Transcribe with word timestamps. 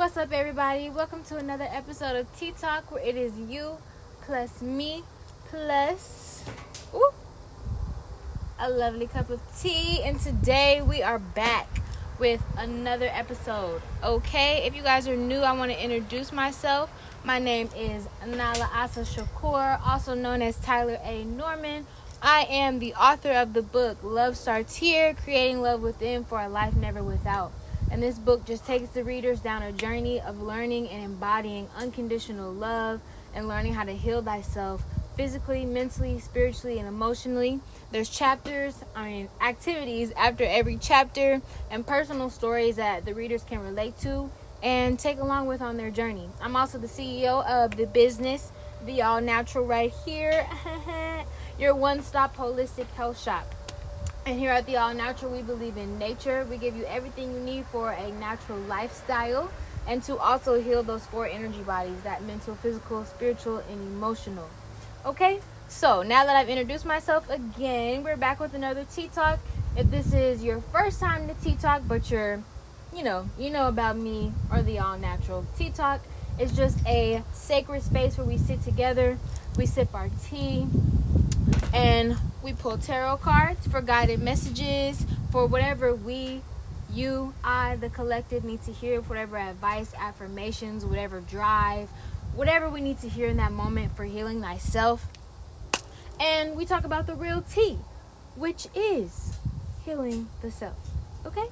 What's 0.00 0.16
up, 0.16 0.32
everybody? 0.32 0.88
Welcome 0.88 1.24
to 1.24 1.36
another 1.36 1.68
episode 1.70 2.16
of 2.16 2.26
Tea 2.38 2.54
Talk, 2.58 2.90
where 2.90 3.04
it 3.04 3.16
is 3.16 3.38
you 3.38 3.76
plus 4.22 4.62
me 4.62 5.02
plus 5.50 6.42
ooh, 6.94 7.12
a 8.58 8.70
lovely 8.70 9.08
cup 9.08 9.28
of 9.28 9.42
tea. 9.60 10.00
And 10.02 10.18
today 10.18 10.80
we 10.80 11.02
are 11.02 11.18
back 11.18 11.68
with 12.18 12.42
another 12.56 13.10
episode. 13.12 13.82
Okay, 14.02 14.66
if 14.66 14.74
you 14.74 14.82
guys 14.82 15.06
are 15.06 15.16
new, 15.16 15.40
I 15.40 15.52
want 15.52 15.70
to 15.70 15.84
introduce 15.84 16.32
myself. 16.32 16.90
My 17.22 17.38
name 17.38 17.68
is 17.76 18.08
Nala 18.26 18.70
Asa 18.72 19.02
Shakur, 19.02 19.86
also 19.86 20.14
known 20.14 20.40
as 20.40 20.56
Tyler 20.60 20.98
A. 21.04 21.24
Norman. 21.24 21.86
I 22.22 22.46
am 22.48 22.78
the 22.78 22.94
author 22.94 23.32
of 23.32 23.52
the 23.52 23.60
book 23.60 23.98
Love 24.02 24.38
Starts 24.38 24.76
Here 24.76 25.12
Creating 25.12 25.60
Love 25.60 25.82
Within 25.82 26.24
for 26.24 26.40
a 26.40 26.48
Life 26.48 26.74
Never 26.74 27.02
Without. 27.02 27.52
And 27.90 28.02
this 28.02 28.18
book 28.18 28.46
just 28.46 28.66
takes 28.66 28.90
the 28.90 29.02
readers 29.02 29.40
down 29.40 29.62
a 29.62 29.72
journey 29.72 30.20
of 30.20 30.40
learning 30.40 30.88
and 30.88 31.04
embodying 31.04 31.68
unconditional 31.76 32.52
love 32.52 33.00
and 33.34 33.48
learning 33.48 33.74
how 33.74 33.84
to 33.84 33.94
heal 33.94 34.22
thyself 34.22 34.82
physically, 35.16 35.64
mentally, 35.64 36.18
spiritually, 36.18 36.78
and 36.78 36.88
emotionally. 36.88 37.60
There's 37.90 38.08
chapters, 38.08 38.76
I 38.94 39.08
mean, 39.08 39.28
activities 39.40 40.12
after 40.16 40.44
every 40.44 40.78
chapter, 40.80 41.42
and 41.70 41.86
personal 41.86 42.30
stories 42.30 42.76
that 42.76 43.04
the 43.04 43.14
readers 43.14 43.42
can 43.42 43.58
relate 43.60 43.98
to 44.00 44.30
and 44.62 44.98
take 44.98 45.18
along 45.18 45.46
with 45.46 45.60
on 45.60 45.76
their 45.76 45.90
journey. 45.90 46.28
I'm 46.40 46.56
also 46.56 46.78
the 46.78 46.86
CEO 46.86 47.44
of 47.46 47.76
the 47.76 47.86
business, 47.86 48.52
The 48.86 49.02
All 49.02 49.20
Natural, 49.20 49.66
right 49.66 49.92
here, 50.04 50.46
your 51.58 51.74
one 51.74 52.02
stop 52.02 52.36
holistic 52.36 52.86
health 52.92 53.20
shop. 53.20 53.54
And 54.30 54.38
here 54.38 54.52
at 54.52 54.64
the 54.66 54.76
All 54.76 54.94
Natural, 54.94 55.32
we 55.32 55.42
believe 55.42 55.76
in 55.76 55.98
nature. 55.98 56.46
We 56.48 56.56
give 56.56 56.76
you 56.76 56.84
everything 56.84 57.34
you 57.34 57.40
need 57.40 57.66
for 57.66 57.90
a 57.90 58.12
natural 58.12 58.60
lifestyle 58.60 59.50
and 59.88 60.00
to 60.04 60.18
also 60.18 60.62
heal 60.62 60.84
those 60.84 61.04
four 61.06 61.26
energy 61.26 61.62
bodies 61.62 62.00
that 62.04 62.22
mental, 62.22 62.54
physical, 62.54 63.04
spiritual, 63.04 63.58
and 63.68 63.80
emotional. 63.88 64.48
Okay, 65.04 65.40
so 65.66 66.04
now 66.04 66.24
that 66.24 66.36
I've 66.36 66.48
introduced 66.48 66.86
myself 66.86 67.28
again, 67.28 68.04
we're 68.04 68.16
back 68.16 68.38
with 68.38 68.54
another 68.54 68.86
Tea 68.94 69.10
Talk. 69.12 69.40
If 69.76 69.90
this 69.90 70.14
is 70.14 70.44
your 70.44 70.60
first 70.60 71.00
time 71.00 71.26
to 71.26 71.34
Tea 71.34 71.56
Talk, 71.56 71.82
but 71.88 72.08
you're, 72.08 72.40
you 72.94 73.02
know, 73.02 73.28
you 73.36 73.50
know 73.50 73.66
about 73.66 73.96
me 73.96 74.32
or 74.52 74.62
the 74.62 74.78
All 74.78 74.96
Natural 74.96 75.44
Tea 75.58 75.70
Talk, 75.70 76.02
it's 76.38 76.52
just 76.52 76.78
a 76.86 77.24
sacred 77.32 77.82
space 77.82 78.16
where 78.16 78.28
we 78.28 78.38
sit 78.38 78.62
together, 78.62 79.18
we 79.58 79.66
sip 79.66 79.92
our 79.92 80.08
tea, 80.30 80.68
and 81.72 82.16
we 82.42 82.52
pull 82.52 82.78
tarot 82.78 83.18
cards 83.18 83.66
for 83.66 83.80
guided 83.80 84.20
messages 84.20 85.04
for 85.30 85.46
whatever 85.46 85.94
we 85.94 86.42
you 86.92 87.32
i 87.44 87.76
the 87.76 87.88
collective 87.88 88.42
need 88.44 88.60
to 88.62 88.72
hear 88.72 89.00
whatever 89.02 89.36
advice 89.36 89.94
affirmations 89.94 90.84
whatever 90.84 91.20
drive 91.20 91.88
whatever 92.34 92.68
we 92.68 92.80
need 92.80 92.98
to 93.00 93.08
hear 93.08 93.28
in 93.28 93.36
that 93.38 93.52
moment 93.52 93.94
for 93.96 94.04
healing 94.04 94.40
thyself. 94.40 95.06
And 96.20 96.56
we 96.56 96.64
talk 96.64 96.84
about 96.84 97.06
the 97.06 97.14
real 97.14 97.42
tea 97.42 97.78
which 98.36 98.68
is 98.74 99.36
healing 99.84 100.28
the 100.40 100.50
self 100.50 100.76
okay? 101.26 101.46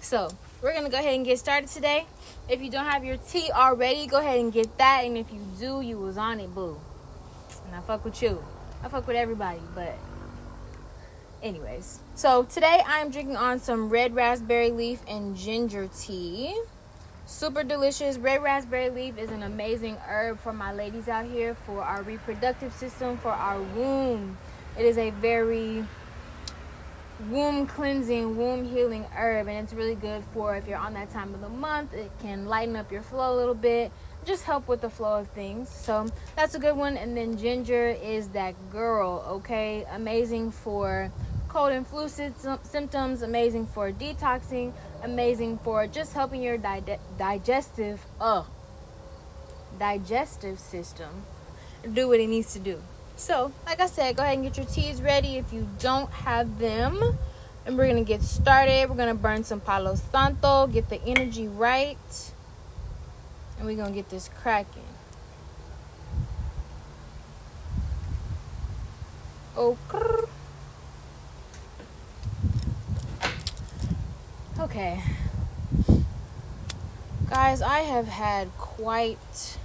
So 0.00 0.30
we're 0.62 0.74
gonna 0.74 0.88
go 0.88 0.98
ahead 0.98 1.14
and 1.14 1.24
get 1.24 1.38
started 1.38 1.68
today. 1.68 2.06
If 2.48 2.62
you 2.62 2.70
don't 2.70 2.86
have 2.86 3.04
your 3.04 3.16
tea 3.16 3.50
already 3.52 4.06
go 4.06 4.18
ahead 4.18 4.40
and 4.40 4.52
get 4.52 4.78
that. 4.78 5.04
And 5.04 5.16
if 5.16 5.32
you 5.32 5.40
do 5.58 5.80
you 5.80 5.98
was 5.98 6.16
on 6.16 6.40
it 6.40 6.54
boo. 6.54 6.80
And 7.66 7.74
i 7.74 7.80
fuck 7.80 8.04
with 8.04 8.22
you 8.22 8.42
I 8.84 8.88
fuck 8.88 9.06
with 9.06 9.16
everybody, 9.16 9.60
but 9.76 9.94
anyways. 11.40 12.00
So 12.16 12.42
today 12.42 12.82
I'm 12.84 13.10
drinking 13.10 13.36
on 13.36 13.60
some 13.60 13.88
red 13.88 14.14
raspberry 14.14 14.72
leaf 14.72 15.00
and 15.06 15.36
ginger 15.36 15.88
tea. 15.96 16.60
Super 17.24 17.62
delicious. 17.62 18.18
Red 18.18 18.42
raspberry 18.42 18.90
leaf 18.90 19.18
is 19.18 19.30
an 19.30 19.44
amazing 19.44 19.96
herb 20.08 20.40
for 20.40 20.52
my 20.52 20.72
ladies 20.72 21.08
out 21.08 21.26
here 21.26 21.54
for 21.54 21.80
our 21.82 22.02
reproductive 22.02 22.72
system, 22.72 23.16
for 23.18 23.30
our 23.30 23.62
womb. 23.62 24.36
It 24.76 24.84
is 24.84 24.98
a 24.98 25.10
very 25.10 25.84
womb 27.30 27.68
cleansing, 27.68 28.36
womb 28.36 28.64
healing 28.64 29.04
herb, 29.14 29.46
and 29.46 29.58
it's 29.58 29.72
really 29.72 29.94
good 29.94 30.24
for 30.34 30.56
if 30.56 30.66
you're 30.66 30.78
on 30.78 30.94
that 30.94 31.12
time 31.12 31.32
of 31.34 31.40
the 31.40 31.48
month. 31.48 31.94
It 31.94 32.10
can 32.20 32.46
lighten 32.46 32.74
up 32.74 32.90
your 32.90 33.02
flow 33.02 33.32
a 33.32 33.36
little 33.36 33.54
bit 33.54 33.92
just 34.24 34.44
help 34.44 34.68
with 34.68 34.80
the 34.80 34.90
flow 34.90 35.20
of 35.20 35.28
things. 35.28 35.68
So 35.68 36.06
that's 36.36 36.54
a 36.54 36.58
good 36.58 36.76
one. 36.76 36.96
And 36.96 37.16
then 37.16 37.36
ginger 37.36 37.88
is 37.88 38.28
that 38.28 38.54
girl, 38.70 39.24
okay? 39.28 39.84
Amazing 39.92 40.52
for 40.52 41.10
cold 41.48 41.72
and 41.72 41.86
flu 41.86 42.08
symptoms, 42.08 43.22
amazing 43.22 43.66
for 43.66 43.92
detoxing, 43.92 44.72
amazing 45.02 45.58
for 45.58 45.86
just 45.86 46.14
helping 46.14 46.42
your 46.42 46.56
di- 46.56 46.98
digestive, 47.18 48.04
uh, 48.20 48.44
digestive 49.78 50.58
system 50.58 51.24
do 51.92 52.08
what 52.08 52.20
it 52.20 52.28
needs 52.28 52.52
to 52.52 52.58
do. 52.58 52.80
So, 53.16 53.52
like 53.66 53.80
I 53.80 53.86
said, 53.86 54.16
go 54.16 54.22
ahead 54.22 54.38
and 54.38 54.44
get 54.44 54.56
your 54.56 54.66
teas 54.66 55.02
ready 55.02 55.36
if 55.36 55.52
you 55.52 55.68
don't 55.78 56.10
have 56.10 56.58
them. 56.58 57.18
And 57.66 57.76
we're 57.76 57.86
gonna 57.86 58.02
get 58.02 58.22
started. 58.22 58.88
We're 58.88 58.96
gonna 58.96 59.14
burn 59.14 59.44
some 59.44 59.60
Palo 59.60 59.94
Santo, 59.94 60.66
get 60.66 60.88
the 60.88 61.00
energy 61.04 61.46
right 61.46 61.98
and 63.58 63.66
we're 63.66 63.76
gonna 63.76 63.94
get 63.94 64.08
this 64.10 64.28
cracking. 64.28 64.82
Oh, 69.56 69.76
okay, 74.58 75.02
guys, 77.28 77.62
I 77.62 77.80
have 77.80 78.08
had 78.08 78.48
quite 78.56 79.58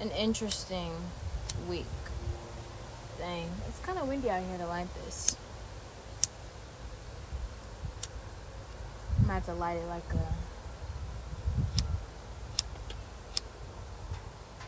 an 0.00 0.10
interesting 0.10 0.92
week. 1.68 1.86
Dang, 3.18 3.48
it's 3.66 3.78
kind 3.80 3.98
of 3.98 4.08
windy 4.08 4.28
out 4.30 4.42
here 4.42 4.58
to 4.58 4.66
light 4.66 4.88
this. 5.04 5.36
I 9.18 9.26
might 9.26 9.34
have 9.34 9.46
to 9.46 9.54
light 9.54 9.78
it 9.78 9.86
like 9.86 10.04
a 10.12 10.45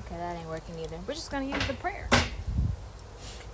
Okay, 0.09 0.17
that 0.17 0.39
ain't 0.39 0.49
working 0.49 0.79
either. 0.79 0.97
We're 1.07 1.13
just 1.13 1.31
gonna 1.31 1.45
use 1.45 1.67
the 1.67 1.75
prayer. 1.75 2.09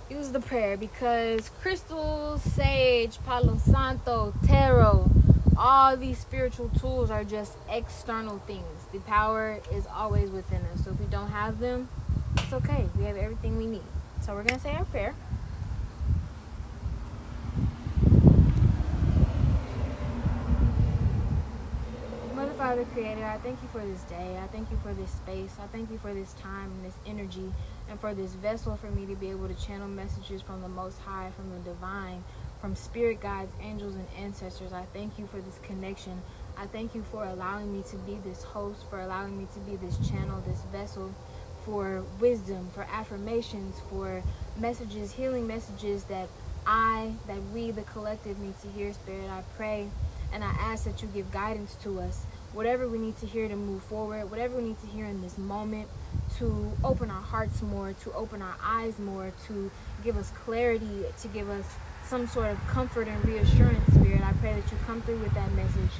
Use 0.09 0.29
the 0.31 0.39
prayer 0.39 0.77
because 0.77 1.49
crystals, 1.61 2.41
sage, 2.43 3.17
palo 3.25 3.57
santo, 3.57 4.33
tarot, 4.47 5.09
all 5.57 5.97
these 5.97 6.17
spiritual 6.17 6.69
tools 6.79 7.11
are 7.11 7.25
just 7.25 7.57
external 7.69 8.39
things. 8.47 8.63
The 8.93 8.99
power 8.99 9.59
is 9.73 9.85
always 9.93 10.29
within 10.29 10.61
us. 10.73 10.85
So 10.85 10.91
if 10.91 10.99
we 11.01 11.07
don't 11.07 11.29
have 11.29 11.59
them, 11.59 11.89
it's 12.37 12.53
okay. 12.53 12.87
We 12.97 13.03
have 13.03 13.17
everything 13.17 13.57
we 13.57 13.65
need. 13.65 13.83
So 14.21 14.33
we're 14.33 14.43
gonna 14.43 14.61
say 14.61 14.71
our 14.75 14.85
prayer. 14.85 15.13
Father 22.65 22.85
Creator, 22.95 23.23
I 23.23 23.37
thank 23.37 23.61
you 23.61 23.67
for 23.67 23.85
this 23.85 24.01
day. 24.05 24.39
I 24.41 24.47
thank 24.47 24.71
you 24.71 24.77
for 24.77 24.91
this 24.95 25.11
space. 25.11 25.55
I 25.61 25.67
thank 25.67 25.91
you 25.91 25.99
for 25.99 26.15
this 26.15 26.33
time 26.33 26.71
and 26.71 26.83
this 26.83 26.95
energy 27.05 27.53
and 27.91 27.99
for 27.99 28.15
this 28.15 28.33
vessel 28.33 28.75
for 28.75 28.89
me 28.89 29.05
to 29.05 29.13
be 29.13 29.29
able 29.29 29.47
to 29.47 29.53
channel 29.53 29.87
messages 29.87 30.41
from 30.41 30.63
the 30.63 30.67
Most 30.67 30.99
High, 31.01 31.29
from 31.35 31.51
the 31.51 31.59
Divine, 31.59 32.23
from 32.59 32.75
spirit 32.75 33.21
guides, 33.21 33.51
angels, 33.61 33.93
and 33.93 34.07
ancestors. 34.17 34.73
I 34.73 34.81
thank 34.93 35.19
you 35.19 35.27
for 35.27 35.37
this 35.37 35.59
connection. 35.61 36.19
I 36.57 36.65
thank 36.65 36.95
you 36.95 37.03
for 37.11 37.23
allowing 37.23 37.71
me 37.71 37.83
to 37.91 37.97
be 37.97 38.17
this 38.25 38.41
host, 38.41 38.89
for 38.89 38.99
allowing 38.99 39.37
me 39.37 39.45
to 39.53 39.59
be 39.59 39.75
this 39.75 39.99
channel, 40.09 40.41
this 40.47 40.63
vessel 40.71 41.13
for 41.65 42.03
wisdom, 42.19 42.71
for 42.73 42.87
affirmations, 42.91 43.79
for 43.91 44.23
messages, 44.57 45.11
healing 45.11 45.45
messages 45.45 46.05
that 46.05 46.29
I, 46.65 47.13
that 47.27 47.43
we, 47.53 47.69
the 47.69 47.83
collective, 47.83 48.39
need 48.39 48.59
to 48.61 48.69
hear, 48.69 48.91
Spirit. 48.91 49.29
I 49.29 49.43
pray 49.55 49.87
and 50.33 50.43
I 50.43 50.49
ask 50.59 50.85
that 50.85 51.03
you 51.03 51.07
give 51.13 51.31
guidance 51.31 51.75
to 51.83 51.99
us 51.99 52.25
whatever 52.55 52.87
we 52.87 52.97
need 52.97 53.17
to 53.19 53.25
hear 53.25 53.47
to 53.47 53.55
move 53.55 53.83
forward, 53.83 54.31
whatever 54.31 54.55
we 54.55 54.63
need 54.63 54.79
to 54.79 54.87
hear 54.87 55.05
in 55.05 55.21
this 55.21 55.37
moment 55.37 55.87
to 56.37 56.71
open 56.83 57.11
our 57.11 57.21
hearts 57.21 57.61
more, 57.61 57.93
to 58.01 58.11
open 58.13 58.41
our 58.41 58.55
eyes 58.63 58.97
more, 58.97 59.31
to 59.45 59.69
give 60.03 60.17
us 60.17 60.31
clarity, 60.31 61.03
to 61.21 61.27
give 61.27 61.49
us 61.49 61.65
some 62.05 62.25
sort 62.27 62.49
of 62.49 62.67
comfort 62.67 63.07
and 63.07 63.25
reassurance, 63.25 63.85
Spirit. 63.93 64.21
I 64.21 64.31
pray 64.33 64.53
that 64.53 64.71
you 64.71 64.77
come 64.85 65.01
through 65.01 65.19
with 65.19 65.33
that 65.33 65.51
message, 65.53 65.91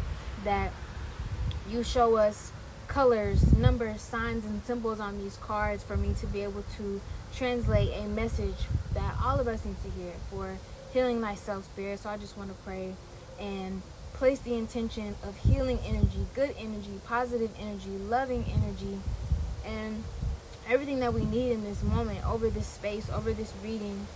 that 0.45 0.71
you 1.69 1.83
show 1.83 2.15
us 2.15 2.51
colors, 2.87 3.57
numbers, 3.57 4.01
signs, 4.01 4.45
and 4.45 4.63
symbols 4.63 4.99
on 4.99 5.17
these 5.17 5.35
cards 5.37 5.83
for 5.83 5.97
me 5.97 6.13
to 6.21 6.27
be 6.27 6.41
able 6.41 6.63
to 6.77 7.01
translate 7.35 7.91
a 7.97 8.07
message 8.07 8.55
that 8.93 9.15
all 9.21 9.39
of 9.39 9.47
us 9.47 9.65
need 9.65 9.75
to 9.83 9.89
hear 9.99 10.13
for 10.29 10.57
healing 10.93 11.19
myself, 11.19 11.65
Spirit. 11.65 11.99
So 11.99 12.09
I 12.09 12.17
just 12.17 12.37
want 12.37 12.49
to 12.49 12.63
pray 12.63 12.93
and 13.39 13.81
place 14.15 14.39
the 14.39 14.55
intention 14.55 15.15
of 15.23 15.35
healing 15.37 15.79
energy, 15.85 16.25
good 16.33 16.55
energy, 16.57 16.99
positive 17.05 17.51
energy, 17.59 17.89
loving 17.89 18.45
energy, 18.45 18.99
and 19.65 20.03
everything 20.69 20.99
that 21.01 21.13
we 21.13 21.25
need 21.25 21.51
in 21.51 21.63
this 21.63 21.83
moment 21.83 22.25
over 22.25 22.49
this 22.49 22.67
space, 22.67 23.09
over 23.09 23.33
this 23.33 23.51
reading. 23.63 24.07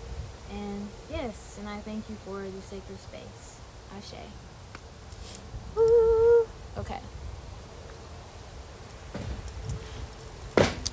And 0.51 0.87
yes, 1.11 1.57
and 1.59 1.67
I 1.67 1.77
thank 1.79 2.09
you 2.09 2.15
for 2.25 2.41
the 2.41 2.61
sacred 2.61 2.99
space. 2.99 3.59
Ashe. 3.95 4.23
Woo. 5.75 6.47
Okay. 6.77 6.99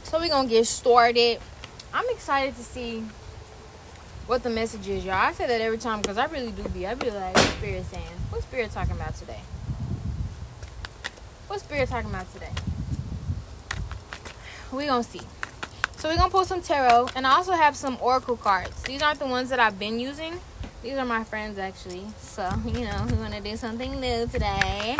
So 0.02 0.18
we're 0.18 0.28
gonna 0.28 0.48
get 0.48 0.66
started. 0.66 1.38
I'm 1.94 2.08
excited 2.10 2.56
to 2.56 2.62
see 2.62 3.04
what 4.26 4.42
the 4.42 4.50
message 4.50 4.88
is, 4.88 5.04
y'all. 5.04 5.14
I 5.14 5.32
say 5.32 5.46
that 5.46 5.60
every 5.60 5.78
time 5.78 6.02
because 6.02 6.18
I 6.18 6.26
really 6.26 6.50
do 6.50 6.62
be. 6.70 6.86
I 6.86 6.94
be 6.94 7.10
like, 7.10 7.34
what 7.34 7.44
spirit 7.44 7.84
saying? 7.86 8.04
What 8.30 8.42
spirit 8.42 8.70
talking 8.72 8.94
about 8.94 9.14
today? 9.14 9.40
What 11.46 11.60
spirit 11.60 11.88
talking 11.88 12.10
about 12.10 12.32
today? 12.32 12.50
We 14.72 14.86
gonna 14.86 15.04
see. 15.04 15.20
So 15.96 16.08
we're 16.08 16.16
gonna 16.16 16.30
pull 16.30 16.44
some 16.44 16.60
tarot, 16.60 17.08
and 17.14 17.26
I 17.26 17.32
also 17.32 17.52
have 17.52 17.76
some 17.76 17.96
oracle 18.00 18.36
cards. 18.36 18.82
These 18.82 19.00
aren't 19.00 19.20
the 19.20 19.26
ones 19.26 19.48
that 19.50 19.60
I've 19.60 19.78
been 19.78 20.00
using. 20.00 20.40
These 20.82 20.94
are 20.94 21.04
my 21.04 21.22
friends 21.22 21.58
actually. 21.58 22.04
So 22.20 22.50
you 22.66 22.84
know, 22.84 23.06
we're 23.08 23.16
gonna 23.16 23.40
do 23.40 23.56
something 23.56 24.00
new 24.00 24.26
today. 24.26 24.96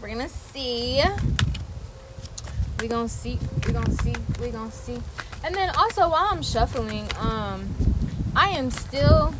We're 0.00 0.08
gonna 0.08 0.28
see. 0.28 1.02
We're 2.80 2.88
gonna 2.88 3.08
see. 3.08 3.38
We're 3.66 3.72
gonna 3.72 3.92
see. 3.92 4.14
We're 4.40 4.52
gonna 4.52 4.70
see. 4.70 5.00
And 5.42 5.54
then 5.54 5.70
also 5.76 6.08
while 6.08 6.28
I'm 6.30 6.42
shuffling, 6.42 7.06
um, 7.18 7.68
I 8.36 8.48
am 8.50 8.70
still. 8.70 9.34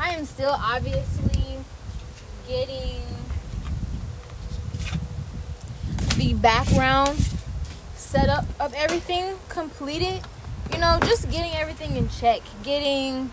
I 0.00 0.10
am 0.10 0.24
still 0.24 0.56
obviously 0.58 1.58
getting 2.48 3.02
the 6.16 6.34
background 6.34 7.18
setup 7.94 8.46
of 8.58 8.72
everything 8.74 9.34
completed. 9.48 10.22
You 10.72 10.78
know, 10.78 10.98
just 11.02 11.30
getting 11.30 11.52
everything 11.54 11.96
in 11.96 12.08
check, 12.08 12.40
getting 12.62 13.30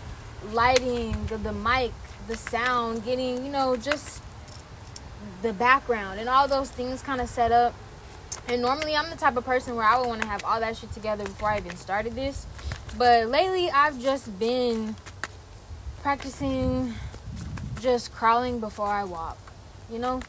lighting, 0.52 1.26
the, 1.26 1.38
the 1.38 1.52
mic, 1.52 1.92
the 2.26 2.36
sound, 2.36 3.04
getting, 3.04 3.44
you 3.44 3.50
know, 3.50 3.76
just 3.76 4.22
the 5.42 5.52
background 5.52 6.20
and 6.20 6.28
all 6.28 6.46
those 6.46 6.70
things 6.70 7.00
kind 7.02 7.20
of 7.20 7.28
set 7.28 7.52
up. 7.52 7.74
And 8.46 8.62
normally 8.62 8.94
I'm 8.94 9.08
the 9.10 9.16
type 9.16 9.36
of 9.36 9.44
person 9.44 9.76
where 9.76 9.86
I 9.86 9.98
would 9.98 10.08
want 10.08 10.22
to 10.22 10.28
have 10.28 10.44
all 10.44 10.60
that 10.60 10.76
shit 10.76 10.92
together 10.92 11.24
before 11.24 11.50
I 11.50 11.58
even 11.58 11.76
started 11.76 12.14
this. 12.14 12.46
But 12.96 13.28
lately 13.28 13.70
I've 13.70 14.00
just 14.00 14.38
been 14.38 14.96
practicing 16.02 16.94
just 17.80 18.12
crawling 18.12 18.60
before 18.60 18.88
I 18.88 19.04
walk. 19.04 19.38
You 19.90 19.98
know? 19.98 20.20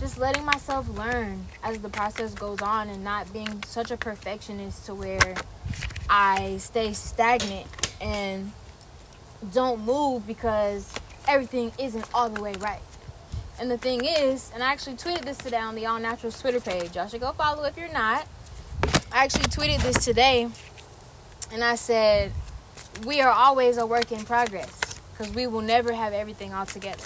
just 0.00 0.16
letting 0.16 0.46
myself 0.46 0.88
learn 0.96 1.46
as 1.62 1.78
the 1.80 1.88
process 1.90 2.32
goes 2.32 2.62
on 2.62 2.88
and 2.88 3.04
not 3.04 3.30
being 3.34 3.62
such 3.64 3.90
a 3.90 3.98
perfectionist 3.98 4.86
to 4.86 4.94
where 4.94 5.34
I 6.08 6.56
stay 6.56 6.94
stagnant 6.94 7.66
and 8.00 8.50
don't 9.52 9.84
move 9.84 10.26
because 10.26 10.94
everything 11.28 11.70
isn't 11.78 12.06
all 12.14 12.30
the 12.30 12.40
way 12.40 12.54
right. 12.60 12.80
And 13.60 13.70
the 13.70 13.76
thing 13.76 14.06
is, 14.06 14.50
and 14.54 14.62
I 14.62 14.72
actually 14.72 14.96
tweeted 14.96 15.26
this 15.26 15.36
today 15.36 15.58
on 15.58 15.74
the 15.74 15.84
All 15.84 15.98
Natural 15.98 16.32
Twitter 16.32 16.60
page. 16.60 16.96
Y'all 16.96 17.06
should 17.06 17.20
go 17.20 17.32
follow 17.32 17.64
if 17.64 17.76
you're 17.76 17.92
not. 17.92 18.26
I 19.12 19.24
actually 19.24 19.50
tweeted 19.50 19.82
this 19.82 20.02
today 20.02 20.48
and 21.52 21.62
I 21.64 21.74
said, 21.74 22.32
We 23.04 23.20
are 23.20 23.30
always 23.32 23.76
a 23.76 23.86
work 23.86 24.12
in 24.12 24.24
progress 24.24 24.78
because 25.12 25.32
we 25.34 25.46
will 25.46 25.62
never 25.62 25.92
have 25.92 26.12
everything 26.12 26.52
all 26.54 26.66
together 26.66 27.04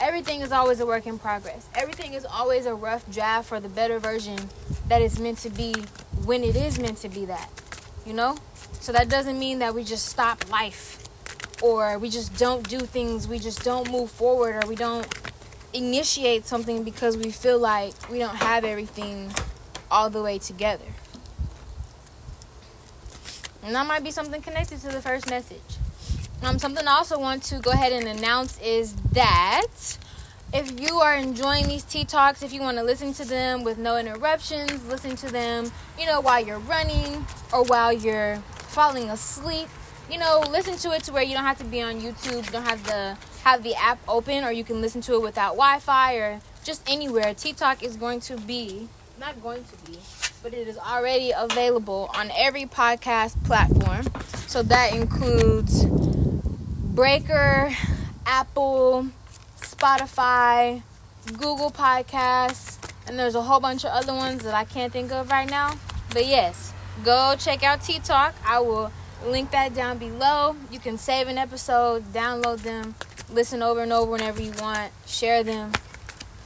everything 0.00 0.40
is 0.40 0.50
always 0.50 0.80
a 0.80 0.86
work 0.86 1.06
in 1.06 1.18
progress. 1.18 1.68
Everything 1.74 2.14
is 2.14 2.24
always 2.24 2.66
a 2.66 2.74
rough 2.74 3.08
draft 3.12 3.48
for 3.48 3.60
the 3.60 3.68
better 3.68 3.98
version 3.98 4.38
that 4.88 5.02
is 5.02 5.20
meant 5.20 5.38
to 5.38 5.50
be 5.50 5.74
when 6.24 6.42
it 6.42 6.56
is 6.56 6.78
meant 6.78 6.98
to 6.98 7.08
be 7.08 7.26
that. 7.26 7.50
You 8.06 8.14
know? 8.14 8.36
So 8.80 8.92
that 8.92 9.08
doesn't 9.08 9.38
mean 9.38 9.58
that 9.58 9.74
we 9.74 9.84
just 9.84 10.06
stop 10.06 10.50
life 10.50 11.06
or 11.62 11.98
we 11.98 12.08
just 12.08 12.36
don't 12.38 12.66
do 12.68 12.80
things, 12.80 13.28
we 13.28 13.38
just 13.38 13.62
don't 13.62 13.90
move 13.90 14.10
forward 14.10 14.64
or 14.64 14.66
we 14.66 14.74
don't 14.74 15.06
initiate 15.74 16.46
something 16.46 16.82
because 16.82 17.16
we 17.16 17.30
feel 17.30 17.58
like 17.58 17.92
we 18.10 18.18
don't 18.18 18.34
have 18.34 18.64
everything 18.64 19.30
all 19.90 20.08
the 20.08 20.22
way 20.22 20.38
together. 20.38 20.86
And 23.62 23.74
that 23.74 23.86
might 23.86 24.02
be 24.02 24.10
something 24.10 24.40
connected 24.40 24.80
to 24.80 24.88
the 24.88 25.02
first 25.02 25.28
message. 25.28 25.60
Um, 26.42 26.58
something 26.58 26.86
I 26.86 26.92
also 26.92 27.18
want 27.18 27.42
to 27.44 27.58
go 27.58 27.70
ahead 27.70 27.92
and 27.92 28.08
announce 28.08 28.58
is 28.60 28.94
that 29.12 29.66
if 30.52 30.80
you 30.80 30.96
are 30.96 31.14
enjoying 31.14 31.68
these 31.68 31.84
tea 31.84 32.04
talks, 32.04 32.42
if 32.42 32.52
you 32.52 32.60
want 32.60 32.78
to 32.78 32.82
listen 32.82 33.12
to 33.14 33.24
them 33.24 33.62
with 33.62 33.78
no 33.78 33.98
interruptions, 33.98 34.84
listen 34.88 35.14
to 35.16 35.30
them, 35.30 35.70
you 35.98 36.06
know, 36.06 36.20
while 36.20 36.44
you're 36.44 36.58
running 36.60 37.24
or 37.52 37.64
while 37.64 37.92
you're 37.92 38.36
falling 38.56 39.10
asleep, 39.10 39.68
you 40.10 40.18
know, 40.18 40.42
listen 40.50 40.76
to 40.78 40.92
it 40.92 41.04
to 41.04 41.12
where 41.12 41.22
you 41.22 41.34
don't 41.34 41.44
have 41.44 41.58
to 41.58 41.64
be 41.64 41.82
on 41.82 42.00
YouTube, 42.00 42.44
you 42.44 42.50
don't 42.50 42.64
have 42.64 42.84
to 42.86 43.16
have 43.44 43.62
the 43.62 43.74
app 43.76 43.98
open, 44.08 44.42
or 44.42 44.50
you 44.50 44.64
can 44.64 44.80
listen 44.80 45.00
to 45.02 45.14
it 45.14 45.22
without 45.22 45.52
Wi-Fi 45.52 46.14
or 46.14 46.40
just 46.64 46.82
anywhere. 46.90 47.32
Tea 47.34 47.52
Talk 47.52 47.82
is 47.82 47.96
going 47.96 48.20
to 48.20 48.36
be 48.36 48.88
not 49.20 49.40
going 49.42 49.62
to 49.64 49.90
be, 49.90 49.98
but 50.42 50.54
it 50.54 50.68
is 50.68 50.78
already 50.78 51.32
available 51.36 52.10
on 52.14 52.30
every 52.36 52.64
podcast 52.64 53.42
platform. 53.44 54.06
So 54.46 54.62
that 54.64 54.94
includes 54.94 55.84
Breaker, 55.84 57.74
Apple, 58.26 59.08
Spotify, 59.60 60.82
Google 61.26 61.70
Podcasts, 61.70 62.78
and 63.06 63.18
there's 63.18 63.34
a 63.34 63.42
whole 63.42 63.60
bunch 63.60 63.84
of 63.84 63.90
other 63.90 64.14
ones 64.14 64.42
that 64.42 64.54
I 64.54 64.64
can't 64.64 64.92
think 64.92 65.12
of 65.12 65.30
right 65.30 65.48
now. 65.48 65.74
But 66.10 66.26
yes, 66.26 66.72
go 67.04 67.34
check 67.38 67.62
out 67.62 67.82
Tea 67.82 67.98
Talk. 68.00 68.34
I 68.44 68.60
will 68.60 68.92
link 69.26 69.50
that 69.50 69.74
down 69.74 69.98
below. 69.98 70.56
You 70.70 70.78
can 70.78 70.98
save 70.98 71.28
an 71.28 71.38
episode, 71.38 72.12
download 72.12 72.58
them, 72.58 72.94
listen 73.30 73.62
over 73.62 73.82
and 73.82 73.92
over 73.92 74.12
whenever 74.12 74.42
you 74.42 74.52
want, 74.60 74.92
share 75.06 75.42
them, 75.42 75.72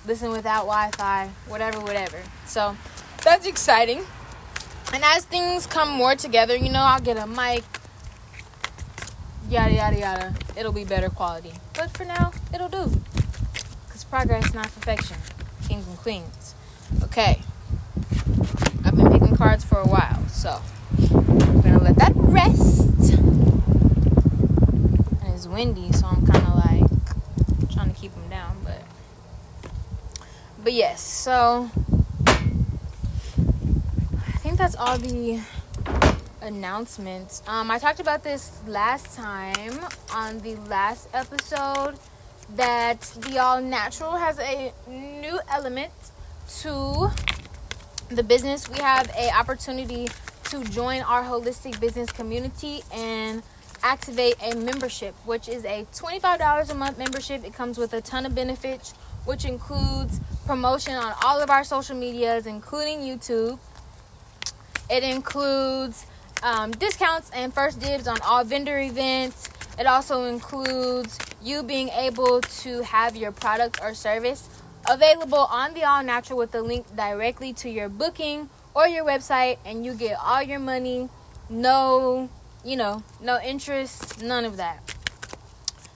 listen 0.07 0.31
without 0.31 0.67
Wi 0.67 0.91
Fi, 0.97 1.31
whatever, 1.47 1.81
whatever. 1.81 2.19
So 2.47 2.77
that's 3.25 3.47
exciting. 3.47 4.05
And 4.93 5.03
as 5.03 5.25
things 5.25 5.67
come 5.67 5.89
more 5.89 6.15
together, 6.15 6.55
you 6.55 6.71
know, 6.71 6.81
I'll 6.81 7.01
get 7.01 7.17
a 7.17 7.27
mic, 7.27 7.65
yada 9.49 9.75
yada 9.75 9.99
yada. 9.99 10.35
It'll 10.57 10.73
be 10.73 10.85
better 10.85 11.09
quality. 11.09 11.53
But 11.73 11.97
for 11.97 12.05
now, 12.05 12.33
it'll 12.53 12.69
do. 12.69 12.93
Because 13.87 14.05
progress, 14.05 14.53
not 14.55 14.67
perfection. 14.67 15.17
Kings 15.67 15.89
and 15.89 15.97
queens. 15.97 16.55
Okay. 17.03 17.41
I've 18.85 18.95
been 18.95 19.11
picking 19.11 19.35
cards 19.37 19.65
for 19.65 19.79
a 19.79 19.87
while, 19.87 20.29
so 20.29 20.61
I'm 20.99 21.61
gonna 21.63 21.83
let 21.83 21.97
that 21.97 22.13
rest. 22.15 22.81
And 25.23 25.35
it's 25.35 25.47
windy, 25.47 25.91
so 25.93 26.07
I'm 26.07 26.27
kind 26.27 26.47
of 26.47 26.55
like 26.57 27.73
trying 27.73 27.93
to 27.93 27.99
keep 27.99 28.15
them 28.15 28.29
down, 28.29 28.59
but 28.63 28.83
but 30.63 30.75
yes. 30.75 31.01
So 31.03 31.71
think 34.55 34.71
that's 34.71 34.77
all 34.77 34.97
the 34.99 35.41
announcements. 36.41 37.43
Um, 37.49 37.73
I 37.73 37.79
talked 37.81 37.99
about 37.99 38.23
this 38.23 38.61
last 38.69 39.17
time 39.17 39.81
on 40.13 40.39
the 40.43 40.55
last 40.69 41.09
episode 41.13 41.97
that 42.55 43.01
the 43.19 43.39
All 43.39 43.61
Natural 43.61 44.13
has 44.13 44.39
a 44.39 44.73
new 44.87 45.41
element 45.53 45.91
to 46.61 47.11
the 48.11 48.23
business. 48.23 48.69
We 48.69 48.79
have 48.79 49.11
a 49.19 49.31
opportunity 49.31 50.07
to 50.51 50.63
join 50.67 51.03
our 51.03 51.25
holistic 51.25 51.81
business 51.81 52.13
community 52.13 52.83
and 52.93 53.43
activate 53.83 54.37
a 54.41 54.55
membership, 54.55 55.17
which 55.25 55.49
is 55.49 55.65
a 55.65 55.85
$25 55.93 56.71
a 56.71 56.75
month 56.75 56.97
membership. 56.97 57.45
It 57.45 57.55
comes 57.55 57.77
with 57.77 57.93
a 57.93 58.01
ton 58.01 58.25
of 58.25 58.37
benefits, 58.37 58.93
which 59.25 59.47
includes 59.47 60.21
promotion 60.47 60.95
on 60.95 61.13
all 61.25 61.41
of 61.41 61.51
our 61.51 61.65
social 61.65 61.97
medias, 61.97 62.47
including 62.47 63.01
YouTube. 63.01 63.59
It 64.91 65.03
includes 65.03 66.07
um, 66.43 66.71
discounts 66.73 67.31
and 67.35 67.53
first 67.53 67.81
dibs 67.81 68.07
on 68.07 68.19
all 68.23 68.45
vendor 68.45 68.79
events. 68.79 69.49
It 69.79 69.87
also 69.87 70.25
includes 70.25 71.19
you 71.43 71.63
being 71.63 71.89
able 71.89 72.41
to 72.41 72.83
have 72.83 73.17
your 73.17 73.33
product 73.33 73.81
or 73.83 73.95
service 73.95 74.49
available 74.89 75.39
on 75.39 75.75
the 75.75 75.85
All 75.85 76.03
Natural 76.03 76.39
with 76.39 76.53
the 76.53 76.63
link 76.63 76.87
directly 76.95 77.53
to 77.55 77.71
your 77.71 77.89
booking 77.89 78.51
or 78.75 78.87
your 78.87 79.05
website, 79.05 79.59
and 79.65 79.85
you 79.85 79.95
get 79.95 80.19
all 80.21 80.43
your 80.43 80.59
money, 80.59 81.09
no, 81.49 82.29
you 82.65 82.77
know, 82.77 83.03
no 83.21 83.41
interest, 83.41 84.23
none 84.23 84.45
of 84.45 84.57
that. 84.57 84.81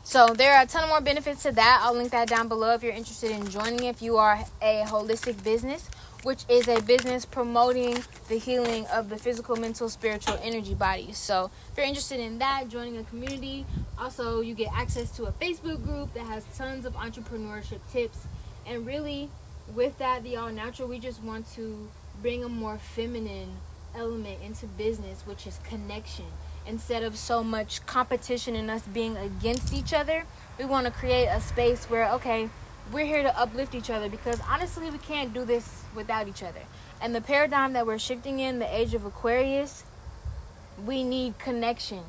So 0.04 0.28
there 0.28 0.54
are 0.54 0.62
a 0.62 0.66
ton 0.66 0.84
of 0.84 0.88
more 0.88 1.00
benefits 1.00 1.42
to 1.42 1.52
that. 1.52 1.80
I'll 1.82 1.94
link 1.94 2.12
that 2.12 2.28
down 2.28 2.48
below 2.48 2.72
if 2.72 2.82
you're 2.82 2.94
interested 2.94 3.30
in 3.30 3.50
joining. 3.50 3.84
If 3.84 4.00
you 4.00 4.16
are 4.16 4.44
a 4.62 4.84
holistic 4.86 5.42
business 5.44 5.90
which 6.28 6.44
is 6.50 6.68
a 6.68 6.78
business 6.82 7.24
promoting 7.24 8.04
the 8.28 8.36
healing 8.38 8.84
of 8.88 9.08
the 9.08 9.16
physical, 9.16 9.56
mental, 9.56 9.88
spiritual, 9.88 10.38
energy 10.42 10.74
bodies. 10.74 11.16
So, 11.16 11.50
if 11.72 11.78
you're 11.78 11.86
interested 11.86 12.20
in 12.20 12.38
that, 12.38 12.68
joining 12.68 12.98
a 12.98 13.04
community, 13.04 13.64
also 13.98 14.42
you 14.42 14.54
get 14.54 14.68
access 14.74 15.10
to 15.12 15.24
a 15.24 15.32
Facebook 15.32 15.82
group 15.82 16.12
that 16.12 16.26
has 16.26 16.44
tons 16.54 16.84
of 16.84 16.92
entrepreneurship 16.96 17.78
tips. 17.90 18.26
And 18.66 18.84
really, 18.86 19.30
with 19.74 19.96
that, 20.00 20.22
the 20.22 20.36
All 20.36 20.50
Natural, 20.50 20.86
we 20.86 20.98
just 20.98 21.22
want 21.22 21.50
to 21.54 21.88
bring 22.20 22.44
a 22.44 22.48
more 22.50 22.76
feminine 22.76 23.56
element 23.96 24.38
into 24.44 24.66
business, 24.66 25.22
which 25.24 25.46
is 25.46 25.58
connection. 25.64 26.26
Instead 26.66 27.04
of 27.04 27.16
so 27.16 27.42
much 27.42 27.86
competition 27.86 28.54
and 28.54 28.70
us 28.70 28.82
being 28.82 29.16
against 29.16 29.72
each 29.72 29.94
other, 29.94 30.24
we 30.58 30.66
want 30.66 30.84
to 30.84 30.92
create 30.92 31.28
a 31.28 31.40
space 31.40 31.86
where, 31.86 32.06
okay, 32.10 32.50
we're 32.92 33.06
here 33.06 33.22
to 33.22 33.38
uplift 33.38 33.74
each 33.74 33.90
other 33.90 34.08
because 34.08 34.40
honestly, 34.48 34.90
we 34.90 34.98
can't 34.98 35.34
do 35.34 35.44
this 35.44 35.82
without 35.94 36.28
each 36.28 36.42
other. 36.42 36.60
And 37.00 37.14
the 37.14 37.20
paradigm 37.20 37.74
that 37.74 37.86
we're 37.86 37.98
shifting 37.98 38.40
in, 38.40 38.58
the 38.58 38.76
age 38.76 38.94
of 38.94 39.04
Aquarius, 39.04 39.84
we 40.84 41.04
need 41.04 41.38
connection. 41.38 42.02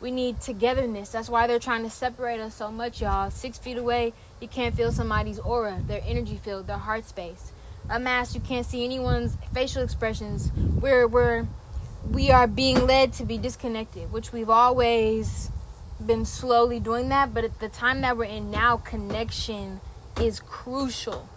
We 0.00 0.10
need 0.10 0.40
togetherness. 0.40 1.10
That's 1.10 1.28
why 1.28 1.46
they're 1.46 1.58
trying 1.58 1.82
to 1.84 1.90
separate 1.90 2.40
us 2.40 2.54
so 2.54 2.70
much, 2.70 3.00
y'all. 3.00 3.30
Six 3.30 3.58
feet 3.58 3.78
away, 3.78 4.12
you 4.40 4.48
can't 4.48 4.74
feel 4.74 4.92
somebody's 4.92 5.38
aura, 5.38 5.80
their 5.86 6.02
energy 6.04 6.36
field, 6.36 6.66
their 6.66 6.78
heart 6.78 7.06
space. 7.06 7.52
A 7.88 7.98
mask, 7.98 8.34
you 8.34 8.40
can't 8.40 8.66
see 8.66 8.84
anyone's 8.84 9.36
facial 9.52 9.82
expressions. 9.82 10.50
We're 10.56 11.06
we're 11.06 11.46
we 12.10 12.30
are 12.30 12.46
being 12.46 12.86
led 12.86 13.12
to 13.14 13.24
be 13.24 13.38
disconnected, 13.38 14.12
which 14.12 14.32
we've 14.32 14.50
always 14.50 15.50
been 16.04 16.24
slowly 16.24 16.80
doing 16.80 17.08
that. 17.10 17.32
But 17.32 17.44
at 17.44 17.60
the 17.60 17.68
time 17.68 18.00
that 18.02 18.16
we're 18.16 18.24
in 18.24 18.50
now, 18.50 18.78
connection 18.78 19.80
is 20.20 20.40
crucial. 20.40 21.28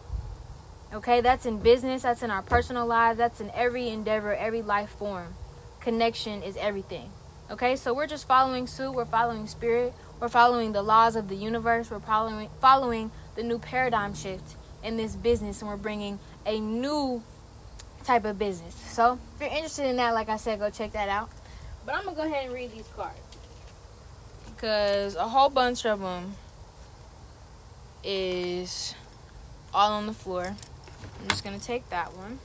Okay, 0.94 1.22
that's 1.22 1.46
in 1.46 1.60
business, 1.60 2.04
that's 2.04 2.24
in 2.24 2.32
our 2.32 2.42
personal 2.42 2.86
lives, 2.86 3.18
that's 3.18 3.42
in 3.42 3.52
every 3.54 3.90
endeavor, 3.90 4.34
every 4.34 4.62
life 4.62 4.90
form. 4.90 5.34
Connection 5.80 6.44
is 6.44 6.56
everything. 6.58 7.12
Okay, 7.52 7.76
so 7.76 7.94
we're 7.94 8.08
just 8.08 8.28
following 8.28 8.68
suit, 8.68 8.92
we're 8.92 9.06
following 9.06 9.48
spirit, 9.48 9.94
we're 10.20 10.30
following 10.30 10.72
the 10.72 10.82
laws 10.82 11.16
of 11.16 11.28
the 11.28 11.36
universe, 11.36 11.92
we're 11.92 12.00
following 12.00 12.50
following 12.62 13.12
the 13.36 13.44
new 13.44 13.60
paradigm 13.60 14.14
shift 14.14 14.56
in 14.84 14.98
this 14.98 15.16
business, 15.16 15.62
and 15.62 15.70
we're 15.70 15.78
bringing 15.78 16.20
a 16.46 16.60
new 16.60 17.22
type 18.04 18.26
of 18.26 18.40
business. 18.40 18.76
So, 18.76 19.20
if 19.36 19.42
you're 19.42 19.50
interested 19.50 19.86
in 19.86 19.98
that, 19.98 20.14
like 20.14 20.30
I 20.30 20.38
said, 20.38 20.60
go 20.60 20.70
check 20.70 20.94
that 20.94 21.10
out. 21.10 21.30
But 21.86 21.96
I'm 21.96 22.06
gonna 22.06 22.16
go 22.16 22.24
ahead 22.24 22.46
and 22.46 22.54
read 22.54 22.74
these 22.74 22.88
cards 22.96 23.18
because 24.56 25.16
a 25.16 25.28
whole 25.28 25.50
bunch 25.50 25.86
of 25.86 26.00
them 26.00 26.36
is 28.04 28.96
all 29.74 29.94
on 29.94 30.08
the 30.08 30.14
floor. 30.14 30.56
I'm 31.22 31.28
just 31.30 31.44
gonna 31.44 31.60
take 31.60 31.90
that 31.90 32.16
one. 32.16 32.40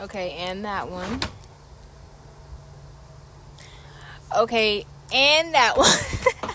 Okay, 0.00 0.32
and 0.32 0.64
that 0.64 0.90
one. 0.90 1.20
Okay, 4.36 4.84
and 5.12 5.54
that 5.54 5.76
one. 5.76 6.54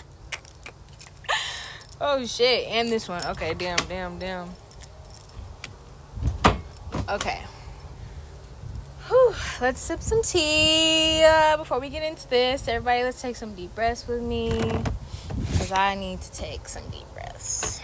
oh 2.00 2.24
shit, 2.24 2.68
and 2.68 2.88
this 2.88 3.08
one. 3.08 3.24
Okay, 3.26 3.54
damn, 3.54 3.78
damn, 3.88 4.18
damn. 4.18 4.50
Okay. 7.08 7.40
Whew, 9.08 9.34
let's 9.60 9.80
sip 9.80 10.00
some 10.00 10.22
tea 10.22 11.22
uh, 11.24 11.56
before 11.56 11.80
we 11.80 11.88
get 11.88 12.04
into 12.04 12.28
this. 12.28 12.68
Everybody, 12.68 13.02
let's 13.02 13.20
take 13.20 13.34
some 13.34 13.54
deep 13.54 13.74
breaths 13.74 14.06
with 14.06 14.22
me 14.22 14.84
I 15.72 15.94
need 15.94 16.20
to 16.20 16.32
take 16.32 16.68
some 16.68 16.82
deep 16.90 17.06
breaths. 17.14 17.80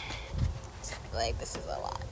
like 1.15 1.39
this 1.39 1.57
is 1.57 1.65
a 1.67 1.81
lot. 1.81 2.08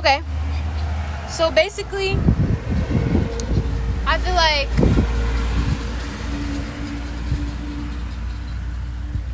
Okay. 0.00 0.22
So 1.28 1.50
basically, 1.50 2.12
I 4.06 4.16
feel 4.16 4.34
like 4.34 4.66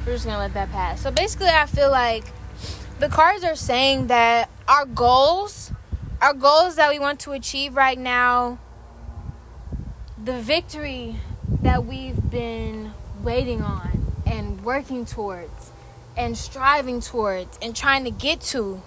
we're 0.04 0.14
just 0.14 0.24
gonna 0.24 0.38
let 0.38 0.54
that 0.54 0.72
pass. 0.72 1.00
So 1.00 1.12
basically, 1.12 1.50
I 1.50 1.66
feel 1.66 1.92
like 1.92 2.24
the 2.98 3.08
cards 3.08 3.44
are 3.44 3.54
saying 3.54 4.08
that 4.08 4.50
our 4.66 4.86
goals, 4.86 5.70
our 6.20 6.34
goals 6.34 6.74
that 6.74 6.90
we 6.90 6.98
want 6.98 7.20
to 7.20 7.30
achieve 7.30 7.76
right 7.76 7.96
now, 7.96 8.58
the 10.24 10.40
victory 10.40 11.14
that 11.62 11.84
we've 11.84 12.28
been 12.28 12.90
waiting 13.22 13.62
on 13.62 14.04
and 14.26 14.64
working 14.64 15.06
towards 15.06 15.70
and 16.16 16.36
striving 16.36 17.00
towards 17.00 17.56
and 17.62 17.76
trying 17.76 18.02
to 18.02 18.10
get 18.10 18.40
to 18.40 18.82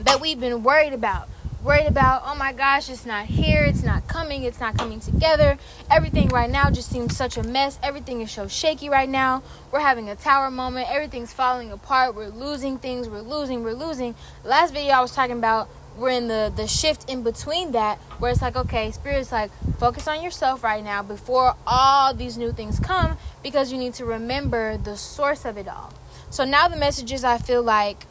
that 0.00 0.20
we've 0.20 0.40
been 0.40 0.62
worried 0.62 0.92
about. 0.92 1.28
Worried 1.62 1.86
about, 1.86 2.22
oh 2.24 2.36
my 2.36 2.52
gosh, 2.52 2.88
it's 2.88 3.04
not 3.04 3.26
here, 3.26 3.64
it's 3.64 3.82
not 3.82 4.06
coming, 4.06 4.44
it's 4.44 4.60
not 4.60 4.78
coming 4.78 5.00
together. 5.00 5.58
Everything 5.90 6.28
right 6.28 6.48
now 6.48 6.70
just 6.70 6.88
seems 6.88 7.16
such 7.16 7.36
a 7.36 7.42
mess. 7.42 7.80
Everything 7.82 8.20
is 8.20 8.30
so 8.30 8.46
shaky 8.46 8.88
right 8.88 9.08
now. 9.08 9.42
We're 9.72 9.80
having 9.80 10.08
a 10.08 10.14
tower 10.14 10.52
moment. 10.52 10.88
Everything's 10.88 11.32
falling 11.32 11.72
apart. 11.72 12.14
We're 12.14 12.28
losing 12.28 12.78
things. 12.78 13.08
We're 13.08 13.22
losing. 13.22 13.64
We're 13.64 13.72
losing. 13.72 14.14
Last 14.44 14.72
video 14.72 14.92
I 14.92 15.00
was 15.00 15.12
talking 15.12 15.36
about 15.36 15.68
we're 15.98 16.10
in 16.10 16.28
the 16.28 16.52
the 16.54 16.68
shift 16.68 17.10
in 17.10 17.24
between 17.24 17.72
that 17.72 17.98
where 18.20 18.30
it's 18.30 18.40
like 18.40 18.54
okay 18.54 18.90
spirit's 18.92 19.32
like 19.32 19.50
focus 19.78 20.06
on 20.06 20.22
yourself 20.22 20.62
right 20.62 20.84
now 20.84 21.02
before 21.02 21.56
all 21.66 22.14
these 22.14 22.38
new 22.38 22.52
things 22.52 22.78
come 22.78 23.18
because 23.42 23.72
you 23.72 23.78
need 23.78 23.92
to 23.92 24.04
remember 24.04 24.76
the 24.78 24.96
source 24.96 25.44
of 25.44 25.58
it 25.58 25.66
all 25.66 25.92
so 26.30 26.44
now 26.44 26.68
the 26.68 26.76
messages 26.76 27.24
i 27.24 27.36
feel 27.36 27.64
like 27.64 28.06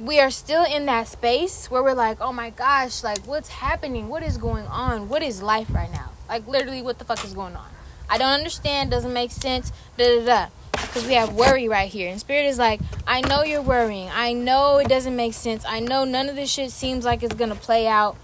we 0.00 0.18
are 0.18 0.30
still 0.30 0.64
in 0.64 0.86
that 0.86 1.08
space 1.08 1.70
where 1.70 1.82
we're 1.82 1.94
like, 1.94 2.20
oh 2.20 2.32
my 2.32 2.50
gosh, 2.50 3.04
like 3.04 3.18
what's 3.26 3.48
happening? 3.48 4.08
What 4.08 4.22
is 4.22 4.38
going 4.38 4.66
on? 4.66 5.08
What 5.08 5.22
is 5.22 5.42
life 5.42 5.68
right 5.72 5.92
now? 5.92 6.10
Like 6.28 6.46
literally, 6.46 6.82
what 6.82 6.98
the 6.98 7.04
fuck 7.04 7.22
is 7.24 7.34
going 7.34 7.54
on? 7.54 7.68
I 8.08 8.18
don't 8.18 8.32
understand. 8.32 8.90
Doesn't 8.90 9.12
make 9.12 9.30
sense. 9.30 9.72
Da 9.96 10.20
da 10.20 10.24
da. 10.24 10.46
Because 10.72 11.06
we 11.06 11.12
have 11.14 11.34
worry 11.34 11.68
right 11.68 11.90
here, 11.90 12.10
and 12.10 12.18
spirit 12.18 12.46
is 12.46 12.58
like, 12.58 12.80
I 13.06 13.20
know 13.20 13.44
you're 13.44 13.62
worrying. 13.62 14.08
I 14.12 14.32
know 14.32 14.78
it 14.78 14.88
doesn't 14.88 15.14
make 15.14 15.34
sense. 15.34 15.64
I 15.66 15.78
know 15.78 16.04
none 16.04 16.28
of 16.28 16.36
this 16.36 16.50
shit 16.50 16.70
seems 16.70 17.04
like 17.04 17.22
it's 17.22 17.34
gonna 17.34 17.54
play 17.54 17.86
out 17.86 18.16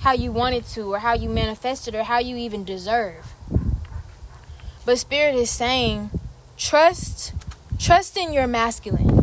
how 0.00 0.12
you 0.12 0.30
want 0.30 0.54
it 0.54 0.66
to, 0.68 0.92
or 0.92 0.98
how 0.98 1.14
you 1.14 1.28
manifested, 1.28 1.94
or 1.94 2.04
how 2.04 2.18
you 2.18 2.36
even 2.36 2.64
deserve. 2.64 3.32
But 4.84 4.98
spirit 4.98 5.34
is 5.34 5.50
saying, 5.50 6.10
trust, 6.56 7.32
trust 7.78 8.16
in 8.16 8.32
your 8.32 8.46
masculine 8.46 9.21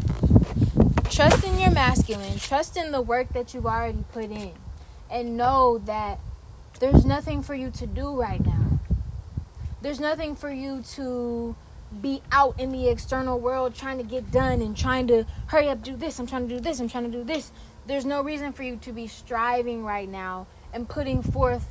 Trust 1.19 1.43
in 1.43 1.59
your 1.59 1.71
masculine. 1.71 2.39
Trust 2.39 2.77
in 2.77 2.93
the 2.93 3.01
work 3.01 3.33
that 3.33 3.53
you've 3.53 3.65
already 3.65 4.05
put 4.13 4.31
in. 4.31 4.53
And 5.11 5.35
know 5.35 5.79
that 5.79 6.17
there's 6.79 7.03
nothing 7.03 7.43
for 7.43 7.53
you 7.53 7.71
to 7.71 7.85
do 7.85 8.17
right 8.17 8.39
now. 8.39 8.79
There's 9.81 9.99
nothing 9.99 10.33
for 10.33 10.49
you 10.49 10.81
to 10.93 11.57
be 12.01 12.21
out 12.31 12.57
in 12.57 12.71
the 12.71 12.87
external 12.87 13.37
world 13.37 13.75
trying 13.75 13.97
to 13.97 14.03
get 14.05 14.31
done 14.31 14.61
and 14.61 14.77
trying 14.77 15.07
to 15.07 15.25
hurry 15.47 15.67
up, 15.67 15.83
do 15.83 15.97
this. 15.97 16.19
I'm 16.19 16.25
trying 16.25 16.47
to 16.47 16.55
do 16.55 16.61
this. 16.61 16.79
I'm 16.79 16.87
trying 16.87 17.11
to 17.11 17.17
do 17.17 17.25
this. 17.25 17.51
There's 17.85 18.05
no 18.05 18.21
reason 18.21 18.53
for 18.53 18.63
you 18.63 18.77
to 18.77 18.93
be 18.93 19.07
striving 19.07 19.83
right 19.83 20.07
now 20.07 20.47
and 20.73 20.87
putting 20.87 21.21
forth 21.21 21.67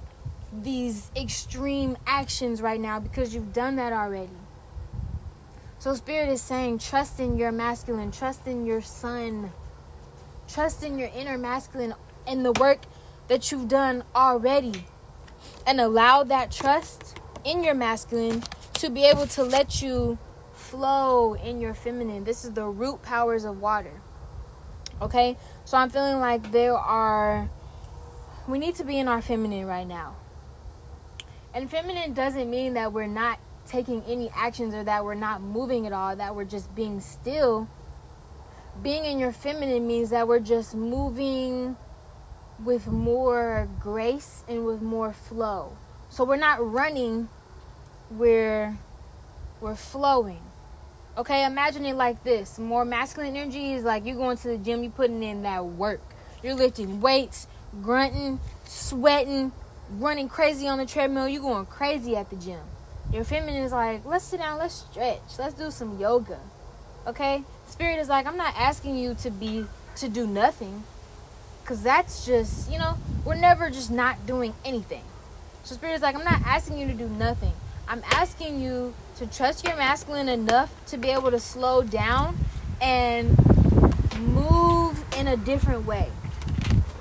these 0.52 1.10
extreme 1.16 1.96
actions 2.06 2.60
right 2.60 2.78
now 2.78 3.00
because 3.00 3.34
you've 3.34 3.54
done 3.54 3.76
that 3.76 3.94
already. 3.94 4.28
So, 5.80 5.94
Spirit 5.94 6.28
is 6.28 6.42
saying, 6.42 6.80
trust 6.80 7.20
in 7.20 7.38
your 7.38 7.52
masculine, 7.52 8.10
trust 8.10 8.48
in 8.48 8.66
your 8.66 8.82
son, 8.82 9.52
trust 10.48 10.82
in 10.82 10.98
your 10.98 11.08
inner 11.14 11.38
masculine 11.38 11.94
and 12.26 12.44
the 12.44 12.50
work 12.52 12.80
that 13.28 13.52
you've 13.52 13.68
done 13.68 14.02
already. 14.12 14.86
And 15.64 15.80
allow 15.80 16.24
that 16.24 16.50
trust 16.50 17.16
in 17.44 17.62
your 17.62 17.74
masculine 17.74 18.42
to 18.74 18.90
be 18.90 19.04
able 19.04 19.28
to 19.28 19.44
let 19.44 19.80
you 19.80 20.18
flow 20.52 21.34
in 21.34 21.60
your 21.60 21.74
feminine. 21.74 22.24
This 22.24 22.44
is 22.44 22.54
the 22.54 22.66
root 22.66 23.02
powers 23.02 23.44
of 23.44 23.60
water. 23.60 24.00
Okay? 25.00 25.36
So, 25.64 25.76
I'm 25.76 25.90
feeling 25.90 26.18
like 26.18 26.50
there 26.50 26.74
are, 26.74 27.48
we 28.48 28.58
need 28.58 28.74
to 28.76 28.84
be 28.84 28.98
in 28.98 29.06
our 29.06 29.22
feminine 29.22 29.66
right 29.66 29.86
now. 29.86 30.16
And 31.54 31.70
feminine 31.70 32.14
doesn't 32.14 32.50
mean 32.50 32.74
that 32.74 32.92
we're 32.92 33.06
not 33.06 33.38
taking 33.68 34.02
any 34.04 34.30
actions 34.34 34.74
or 34.74 34.84
that 34.84 35.04
we're 35.04 35.14
not 35.14 35.42
moving 35.42 35.86
at 35.86 35.92
all, 35.92 36.16
that 36.16 36.34
we're 36.34 36.44
just 36.44 36.74
being 36.74 37.00
still. 37.00 37.68
Being 38.82 39.04
in 39.04 39.18
your 39.18 39.32
feminine 39.32 39.86
means 39.86 40.10
that 40.10 40.26
we're 40.28 40.40
just 40.40 40.74
moving 40.74 41.76
with 42.64 42.86
more 42.86 43.68
grace 43.80 44.44
and 44.48 44.64
with 44.64 44.82
more 44.82 45.12
flow. 45.12 45.76
So 46.10 46.24
we're 46.24 46.36
not 46.36 46.64
running, 46.64 47.28
we're 48.10 48.78
we're 49.60 49.76
flowing. 49.76 50.40
Okay, 51.16 51.44
imagine 51.44 51.84
it 51.84 51.96
like 51.96 52.22
this. 52.22 52.58
More 52.58 52.84
masculine 52.84 53.34
energy 53.34 53.72
is 53.72 53.82
like 53.84 54.06
you're 54.06 54.16
going 54.16 54.36
to 54.38 54.48
the 54.48 54.58
gym, 54.58 54.82
you're 54.82 54.92
putting 54.92 55.22
in 55.22 55.42
that 55.42 55.64
work. 55.64 56.00
You're 56.42 56.54
lifting 56.54 57.00
weights, 57.00 57.48
grunting, 57.82 58.38
sweating, 58.64 59.52
running 59.90 60.28
crazy 60.28 60.68
on 60.68 60.78
the 60.78 60.86
treadmill, 60.86 61.28
you're 61.28 61.42
going 61.42 61.66
crazy 61.66 62.16
at 62.16 62.30
the 62.30 62.36
gym. 62.36 62.60
Your 63.12 63.24
feminine 63.24 63.62
is 63.62 63.72
like, 63.72 64.04
let's 64.04 64.24
sit 64.24 64.40
down, 64.40 64.58
let's 64.58 64.74
stretch, 64.74 65.38
let's 65.38 65.54
do 65.54 65.70
some 65.70 65.98
yoga. 65.98 66.38
Okay? 67.06 67.42
Spirit 67.66 67.98
is 67.98 68.08
like, 68.08 68.26
I'm 68.26 68.36
not 68.36 68.54
asking 68.56 68.96
you 68.98 69.14
to 69.14 69.30
be 69.30 69.64
to 69.96 70.08
do 70.08 70.26
nothing. 70.26 70.84
Cause 71.64 71.82
that's 71.82 72.26
just, 72.26 72.70
you 72.70 72.78
know, 72.78 72.96
we're 73.24 73.34
never 73.34 73.70
just 73.70 73.90
not 73.90 74.26
doing 74.26 74.54
anything. 74.64 75.02
So 75.64 75.74
spirit 75.74 75.94
is 75.94 76.02
like, 76.02 76.14
I'm 76.14 76.24
not 76.24 76.42
asking 76.46 76.78
you 76.78 76.86
to 76.86 76.94
do 76.94 77.08
nothing. 77.08 77.52
I'm 77.88 78.02
asking 78.12 78.60
you 78.60 78.94
to 79.16 79.26
trust 79.26 79.66
your 79.66 79.76
masculine 79.76 80.28
enough 80.28 80.70
to 80.86 80.98
be 80.98 81.08
able 81.08 81.30
to 81.30 81.40
slow 81.40 81.82
down 81.82 82.36
and 82.80 83.36
move 84.18 85.02
in 85.16 85.28
a 85.28 85.36
different 85.36 85.86
way. 85.86 86.10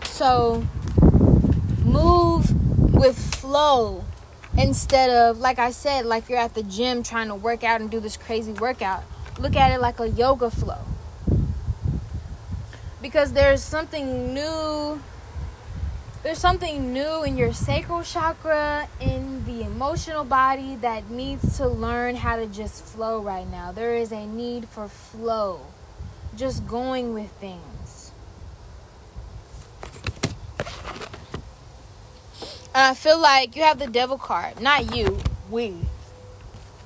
So 0.03 0.65
move 1.83 2.93
with 2.93 3.17
flow 3.35 4.05
instead 4.57 5.09
of 5.09 5.37
like 5.39 5.59
I 5.59 5.71
said, 5.71 6.05
like 6.05 6.29
you're 6.29 6.39
at 6.39 6.53
the 6.53 6.63
gym 6.63 7.03
trying 7.03 7.27
to 7.27 7.35
work 7.35 7.63
out 7.63 7.81
and 7.81 7.89
do 7.89 7.99
this 7.99 8.17
crazy 8.17 8.53
workout. 8.53 9.03
Look 9.39 9.55
at 9.55 9.71
it 9.71 9.79
like 9.79 9.99
a 9.99 10.09
yoga 10.09 10.49
flow. 10.49 10.81
Because 13.01 13.33
there's 13.33 13.61
something 13.61 14.33
new 14.33 15.01
there's 16.23 16.39
something 16.39 16.91
new 16.91 17.23
in 17.23 17.37
your 17.37 17.53
sacral 17.53 18.03
chakra 18.03 18.89
in 18.99 19.45
the 19.45 19.61
emotional 19.61 20.25
body 20.25 20.75
that 20.77 21.09
needs 21.09 21.55
to 21.57 21.67
learn 21.67 22.15
how 22.15 22.35
to 22.35 22.47
just 22.47 22.83
flow 22.83 23.21
right 23.21 23.49
now. 23.49 23.71
There 23.71 23.95
is 23.95 24.11
a 24.11 24.25
need 24.25 24.67
for 24.67 24.89
flow. 24.89 25.61
Just 26.35 26.67
going 26.67 27.13
with 27.13 27.31
things. 27.31 27.76
I 32.79 32.93
feel 32.93 33.19
like 33.19 33.55
you 33.55 33.63
have 33.63 33.79
the 33.79 33.87
devil 33.87 34.19
card. 34.19 34.61
Not 34.61 34.95
you, 34.95 35.17
we. 35.49 35.73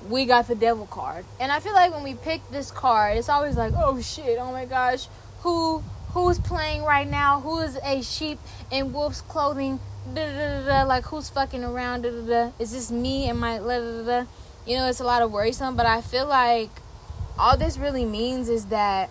We 0.08 0.24
got 0.24 0.48
the 0.48 0.54
devil 0.54 0.86
card. 0.86 1.26
And 1.38 1.52
I 1.52 1.60
feel 1.60 1.74
like 1.74 1.92
when 1.92 2.02
we 2.02 2.14
pick 2.14 2.40
this 2.50 2.70
card, 2.70 3.18
it's 3.18 3.28
always 3.28 3.56
like, 3.58 3.74
oh 3.76 4.00
shit, 4.00 4.38
oh 4.40 4.52
my 4.52 4.64
gosh, 4.64 5.06
who 5.40 5.80
who's 6.14 6.38
playing 6.38 6.82
right 6.82 7.06
now? 7.06 7.40
Who 7.40 7.58
is 7.58 7.78
a 7.84 8.02
sheep 8.02 8.38
in 8.70 8.94
wolf's 8.94 9.20
clothing? 9.20 9.80
Da, 10.14 10.32
da, 10.32 10.64
da, 10.64 10.82
like 10.84 11.04
who's 11.04 11.28
fucking 11.28 11.62
around? 11.62 12.06
Is 12.06 12.72
this 12.72 12.90
me 12.90 13.28
and 13.28 13.38
my 13.38 13.56
You 13.56 14.76
know, 14.78 14.88
it's 14.88 15.00
a 15.00 15.04
lot 15.04 15.20
of 15.20 15.30
worrisome, 15.30 15.76
but 15.76 15.84
I 15.84 16.00
feel 16.00 16.26
like 16.26 16.70
all 17.38 17.58
this 17.58 17.76
really 17.76 18.06
means 18.06 18.48
is 18.48 18.66
that 18.66 19.10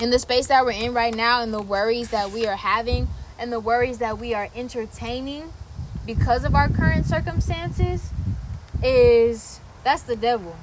in 0.00 0.08
the 0.08 0.18
space 0.18 0.46
that 0.46 0.64
we're 0.64 0.70
in 0.70 0.94
right 0.94 1.14
now 1.14 1.42
and 1.42 1.52
the 1.52 1.62
worries 1.62 2.08
that 2.08 2.30
we 2.30 2.46
are 2.46 2.56
having 2.56 3.06
and 3.38 3.52
the 3.52 3.60
worries 3.60 3.98
that 3.98 4.18
we 4.18 4.32
are 4.32 4.48
entertaining 4.56 5.52
because 6.06 6.44
of 6.44 6.54
our 6.54 6.68
current 6.68 7.06
circumstances 7.06 8.10
is 8.82 9.60
that's 9.82 10.02
the 10.02 10.16
devil. 10.16 10.56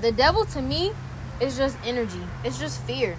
The 0.00 0.12
devil 0.12 0.44
to 0.46 0.62
me 0.62 0.92
is 1.40 1.56
just 1.56 1.76
energy. 1.84 2.22
It's 2.44 2.58
just 2.58 2.80
fear. 2.82 3.16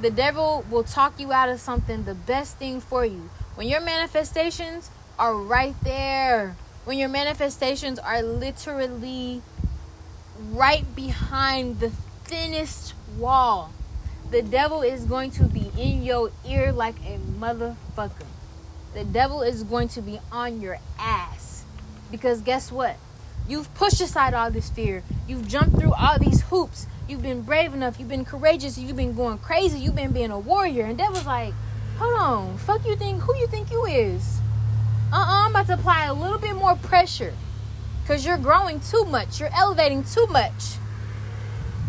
The 0.00 0.10
devil 0.10 0.64
will 0.70 0.84
talk 0.84 1.18
you 1.18 1.32
out 1.32 1.48
of 1.48 1.60
something 1.60 2.04
the 2.04 2.14
best 2.14 2.56
thing 2.56 2.80
for 2.80 3.04
you. 3.04 3.30
When 3.54 3.68
your 3.68 3.80
manifestations 3.80 4.90
are 5.18 5.34
right 5.34 5.74
there, 5.82 6.56
when 6.84 6.98
your 6.98 7.08
manifestations 7.08 7.98
are 7.98 8.22
literally 8.22 9.42
right 10.52 10.84
behind 10.94 11.80
the 11.80 11.90
thinnest 12.24 12.94
wall, 13.16 13.72
the 14.30 14.42
devil 14.42 14.82
is 14.82 15.04
going 15.04 15.30
to 15.32 15.44
be 15.44 15.70
in 15.76 16.02
your 16.02 16.30
ear 16.46 16.70
like 16.70 16.96
a 17.00 17.18
motherfucker 17.40 18.26
the 18.94 19.04
devil 19.04 19.42
is 19.42 19.62
going 19.62 19.88
to 19.88 20.02
be 20.02 20.20
on 20.32 20.60
your 20.60 20.78
ass. 20.98 21.64
Because 22.10 22.40
guess 22.40 22.72
what? 22.72 22.96
You've 23.48 23.72
pushed 23.74 24.00
aside 24.00 24.34
all 24.34 24.50
this 24.50 24.70
fear. 24.70 25.02
You've 25.26 25.48
jumped 25.48 25.78
through 25.78 25.92
all 25.94 26.18
these 26.18 26.42
hoops. 26.42 26.86
You've 27.08 27.22
been 27.22 27.42
brave 27.42 27.72
enough. 27.72 27.98
You've 27.98 28.08
been 28.08 28.24
courageous. 28.24 28.76
You've 28.76 28.96
been 28.96 29.14
going 29.14 29.38
crazy. 29.38 29.78
You've 29.78 29.96
been 29.96 30.12
being 30.12 30.30
a 30.30 30.38
warrior. 30.38 30.84
And 30.84 30.98
devil's 30.98 31.24
like, 31.24 31.54
hold 31.96 32.18
on. 32.18 32.58
Fuck 32.58 32.86
you 32.86 32.96
think 32.96 33.22
who 33.22 33.34
you 33.36 33.46
think 33.46 33.70
you 33.70 33.84
is? 33.86 34.40
Uh-uh. 35.12 35.46
I'm 35.46 35.50
about 35.50 35.66
to 35.68 35.74
apply 35.74 36.06
a 36.06 36.12
little 36.12 36.38
bit 36.38 36.54
more 36.54 36.76
pressure. 36.76 37.32
Cause 38.06 38.24
you're 38.24 38.38
growing 38.38 38.80
too 38.80 39.04
much. 39.04 39.40
You're 39.40 39.54
elevating 39.54 40.04
too 40.04 40.26
much. 40.26 40.76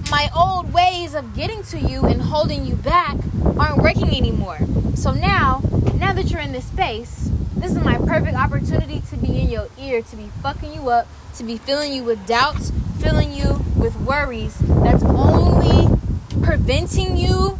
My 0.09 0.29
old 0.35 0.73
ways 0.73 1.13
of 1.13 1.35
getting 1.35 1.63
to 1.63 1.79
you 1.79 2.05
and 2.05 2.21
holding 2.21 2.65
you 2.65 2.75
back 2.75 3.17
aren't 3.59 3.83
working 3.83 4.15
anymore. 4.15 4.59
So 4.95 5.11
now 5.11 5.61
now 5.95 6.13
that 6.13 6.31
you're 6.31 6.41
in 6.41 6.53
this 6.53 6.65
space, 6.65 7.29
this 7.55 7.71
is 7.71 7.83
my 7.83 7.97
perfect 7.97 8.35
opportunity 8.35 9.01
to 9.09 9.17
be 9.17 9.41
in 9.41 9.49
your 9.49 9.67
ear, 9.77 10.01
to 10.01 10.15
be 10.15 10.29
fucking 10.41 10.73
you 10.73 10.89
up, 10.89 11.07
to 11.35 11.43
be 11.43 11.57
filling 11.57 11.93
you 11.93 12.03
with 12.03 12.25
doubts, 12.25 12.71
filling 12.99 13.33
you 13.33 13.61
with 13.75 13.95
worries 14.01 14.57
that's 14.59 15.03
only 15.03 15.87
preventing 16.41 17.17
you 17.17 17.59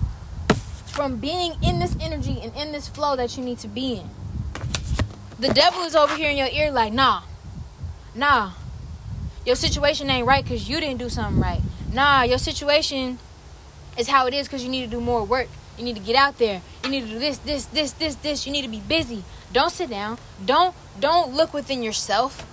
from 0.85 1.17
being 1.17 1.53
in 1.62 1.79
this 1.79 1.95
energy 2.01 2.39
and 2.41 2.55
in 2.55 2.71
this 2.71 2.88
flow 2.88 3.15
that 3.15 3.38
you 3.38 3.43
need 3.43 3.59
to 3.59 3.67
be 3.67 3.95
in. 3.95 4.09
The 5.38 5.49
devil 5.49 5.81
is 5.83 5.95
over 5.95 6.15
here 6.15 6.29
in 6.29 6.38
your 6.38 6.47
ear, 6.47 6.71
like, 6.71 6.91
nah, 6.91 7.21
nah, 8.15 8.51
your 9.45 9.55
situation 9.55 10.09
ain't 10.09 10.27
right 10.27 10.43
because 10.43 10.69
you 10.69 10.79
didn't 10.79 10.99
do 10.99 11.09
something 11.09 11.41
right. 11.41 11.62
Nah, 11.93 12.23
your 12.23 12.38
situation 12.38 13.19
is 13.97 14.07
how 14.07 14.27
it 14.27 14.33
is 14.33 14.47
because 14.47 14.63
you 14.63 14.69
need 14.69 14.85
to 14.85 14.91
do 14.91 15.01
more 15.01 15.23
work. 15.23 15.47
You 15.79 15.85
need 15.85 15.95
to 15.95 16.01
get 16.01 16.17
out 16.17 16.37
there. 16.37 16.61
You 16.83 16.89
need 16.89 17.05
to 17.05 17.07
do 17.07 17.19
this, 17.19 17.37
this, 17.37 17.65
this, 17.65 17.93
this, 17.93 18.15
this. 18.15 18.45
You 18.45 18.51
need 18.51 18.63
to 18.63 18.67
be 18.67 18.81
busy. 18.81 19.23
Don't 19.53 19.71
sit 19.71 19.89
down. 19.89 20.17
Don't 20.45 20.75
don't 20.99 21.33
look 21.33 21.53
within 21.53 21.81
yourself. 21.81 22.45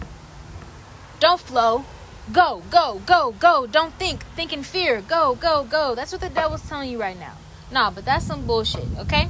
Don't 1.18 1.40
flow. 1.40 1.84
Go, 2.32 2.62
go, 2.70 3.02
go, 3.04 3.32
go. 3.32 3.66
Don't 3.66 3.92
think. 3.94 4.22
Think 4.36 4.52
in 4.52 4.62
fear. 4.62 5.00
Go, 5.00 5.34
go, 5.34 5.64
go. 5.64 5.96
That's 5.96 6.12
what 6.12 6.20
the 6.20 6.28
devil's 6.28 6.68
telling 6.68 6.90
you 6.90 7.00
right 7.00 7.18
now. 7.18 7.32
Nah, 7.72 7.90
but 7.90 8.04
that's 8.04 8.24
some 8.24 8.46
bullshit, 8.46 8.86
okay? 8.98 9.28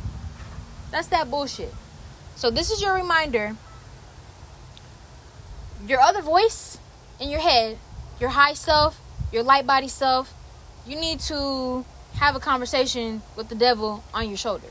That's 0.90 1.08
that 1.08 1.30
bullshit. 1.30 1.72
So 2.36 2.50
this 2.50 2.70
is 2.70 2.82
your 2.82 2.94
reminder. 2.94 3.56
Your 5.86 6.00
other 6.00 6.20
voice 6.20 6.78
in 7.18 7.30
your 7.30 7.40
head, 7.40 7.78
your 8.20 8.30
high 8.30 8.52
self, 8.52 9.00
your 9.32 9.42
light 9.42 9.66
body 9.66 9.88
self, 9.88 10.34
you 10.86 10.96
need 10.96 11.20
to 11.20 11.84
have 12.18 12.34
a 12.34 12.40
conversation 12.40 13.22
with 13.36 13.48
the 13.48 13.54
devil 13.54 14.02
on 14.12 14.28
your 14.28 14.36
shoulder. 14.36 14.68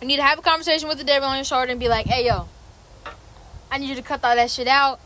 You 0.00 0.08
need 0.08 0.16
to 0.16 0.22
have 0.22 0.38
a 0.38 0.42
conversation 0.42 0.88
with 0.88 0.98
the 0.98 1.04
devil 1.04 1.28
on 1.28 1.36
your 1.36 1.44
shoulder 1.44 1.70
and 1.70 1.80
be 1.80 1.88
like, 1.88 2.06
hey, 2.06 2.26
yo, 2.26 2.46
I 3.70 3.78
need 3.78 3.88
you 3.88 3.94
to 3.94 4.02
cut 4.02 4.22
all 4.22 4.36
that 4.36 4.50
shit 4.50 4.68
out. 4.68 5.00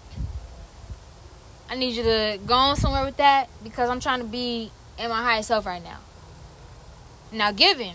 I 1.71 1.77
need 1.77 1.95
you 1.95 2.03
to 2.03 2.39
go 2.47 2.55
on 2.55 2.77
somewhere 2.77 3.05
with 3.05 3.19
that 3.19 3.49
because 3.63 3.91
I'm 3.91 4.01
trying 4.01 4.21
to 4.21 4.27
be 4.27 4.73
in 4.99 5.09
my 5.09 5.23
highest 5.23 5.49
self 5.49 5.67
right 5.67 5.83
now. 5.83 5.99
Now, 7.31 7.53
given 7.53 7.95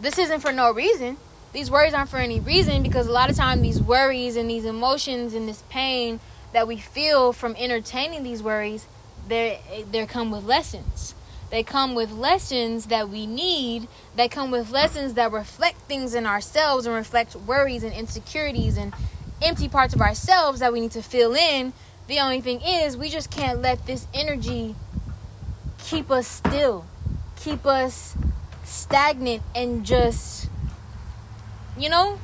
this 0.00 0.18
isn't 0.18 0.40
for 0.40 0.52
no 0.52 0.72
reason, 0.72 1.16
these 1.52 1.70
worries 1.70 1.94
aren't 1.94 2.10
for 2.10 2.18
any 2.18 2.40
reason 2.40 2.82
because 2.82 3.06
a 3.06 3.12
lot 3.12 3.30
of 3.30 3.36
time 3.36 3.62
these 3.62 3.80
worries 3.80 4.36
and 4.36 4.50
these 4.50 4.64
emotions 4.64 5.34
and 5.34 5.48
this 5.48 5.62
pain 5.70 6.20
that 6.54 6.68
we 6.68 6.78
feel 6.78 7.32
from 7.32 7.54
entertaining 7.58 8.22
these 8.22 8.42
worries, 8.42 8.86
they 9.28 9.60
they 9.90 10.06
come 10.06 10.30
with 10.30 10.44
lessons. 10.44 11.14
They 11.50 11.62
come 11.62 11.94
with 11.94 12.10
lessons 12.10 12.86
that 12.86 13.08
we 13.08 13.26
need. 13.26 13.86
They 14.16 14.28
come 14.28 14.50
with 14.50 14.70
lessons 14.70 15.14
that 15.14 15.30
reflect 15.30 15.78
things 15.82 16.14
in 16.14 16.26
ourselves 16.26 16.86
and 16.86 16.94
reflect 16.94 17.36
worries 17.36 17.84
and 17.84 17.92
insecurities 17.92 18.76
and 18.76 18.94
empty 19.42 19.68
parts 19.68 19.94
of 19.94 20.00
ourselves 20.00 20.60
that 20.60 20.72
we 20.72 20.80
need 20.80 20.92
to 20.92 21.02
fill 21.02 21.34
in. 21.34 21.72
The 22.06 22.20
only 22.20 22.40
thing 22.40 22.60
is, 22.60 22.96
we 22.96 23.08
just 23.08 23.30
can't 23.30 23.60
let 23.60 23.86
this 23.86 24.06
energy 24.14 24.74
keep 25.84 26.10
us 26.10 26.26
still, 26.26 26.86
keep 27.36 27.66
us 27.66 28.16
stagnant, 28.64 29.42
and 29.54 29.84
just, 29.84 30.48
you 31.78 31.88
know, 31.88 32.18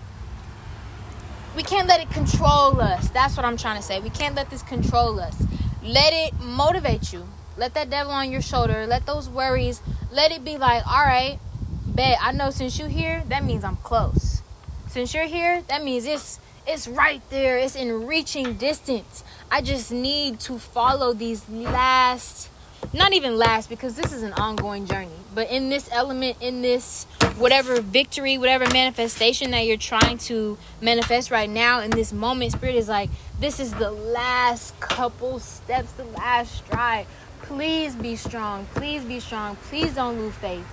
we 1.56 1.62
can't 1.62 1.88
let 1.88 2.00
it 2.00 2.10
control 2.10 2.80
us. 2.80 3.08
That's 3.10 3.36
what 3.36 3.44
I'm 3.44 3.56
trying 3.56 3.76
to 3.76 3.82
say. 3.82 4.00
We 4.00 4.10
can't 4.10 4.34
let 4.34 4.50
this 4.50 4.62
control 4.62 5.18
us. 5.20 5.36
Let 5.82 6.12
it 6.12 6.38
motivate 6.40 7.12
you. 7.12 7.26
Let 7.56 7.74
that 7.74 7.90
devil 7.90 8.12
on 8.12 8.30
your 8.30 8.42
shoulder. 8.42 8.86
Let 8.86 9.06
those 9.06 9.28
worries. 9.28 9.80
Let 10.12 10.32
it 10.32 10.44
be 10.44 10.56
like, 10.58 10.86
all 10.86 11.04
right, 11.04 11.38
bet 11.86 12.18
I 12.20 12.32
know 12.32 12.50
since 12.50 12.78
you're 12.78 12.88
here, 12.88 13.22
that 13.28 13.44
means 13.44 13.64
I'm 13.64 13.76
close. 13.76 14.42
Since 14.88 15.14
you're 15.14 15.26
here, 15.26 15.62
that 15.68 15.84
means 15.84 16.04
it's 16.04 16.40
it's 16.66 16.86
right 16.86 17.22
there. 17.30 17.58
It's 17.58 17.74
in 17.74 18.06
reaching 18.06 18.54
distance. 18.54 19.24
I 19.50 19.62
just 19.62 19.90
need 19.90 20.40
to 20.40 20.58
follow 20.58 21.12
these 21.12 21.48
last 21.48 22.49
not 22.92 23.12
even 23.12 23.36
last 23.36 23.68
because 23.68 23.96
this 23.96 24.12
is 24.12 24.22
an 24.22 24.32
ongoing 24.34 24.86
journey 24.86 25.08
but 25.34 25.48
in 25.50 25.68
this 25.68 25.88
element 25.92 26.36
in 26.40 26.62
this 26.62 27.04
whatever 27.36 27.80
victory 27.80 28.38
whatever 28.38 28.64
manifestation 28.72 29.50
that 29.50 29.66
you're 29.66 29.76
trying 29.76 30.18
to 30.18 30.56
manifest 30.80 31.30
right 31.30 31.50
now 31.50 31.80
in 31.80 31.90
this 31.90 32.12
moment 32.12 32.52
spirit 32.52 32.74
is 32.74 32.88
like 32.88 33.10
this 33.38 33.60
is 33.60 33.72
the 33.74 33.90
last 33.90 34.78
couple 34.80 35.38
steps 35.38 35.92
the 35.92 36.04
last 36.04 36.56
stride 36.56 37.06
Please 37.50 37.96
be 37.96 38.14
strong. 38.14 38.66
Please 38.74 39.02
be 39.02 39.18
strong. 39.18 39.56
Please 39.56 39.96
don't 39.96 40.16
lose 40.16 40.34
faith. 40.36 40.64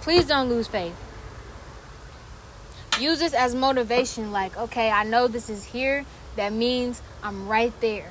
Please 0.00 0.26
don't 0.26 0.48
lose 0.48 0.66
faith. 0.66 0.96
Use 2.98 3.20
this 3.20 3.32
as 3.32 3.54
motivation 3.54 4.32
like, 4.32 4.56
okay, 4.56 4.90
I 4.90 5.04
know 5.04 5.28
this 5.28 5.48
is 5.48 5.64
here. 5.64 6.04
That 6.34 6.52
means 6.52 7.00
I'm 7.22 7.46
right 7.46 7.72
there. 7.80 8.10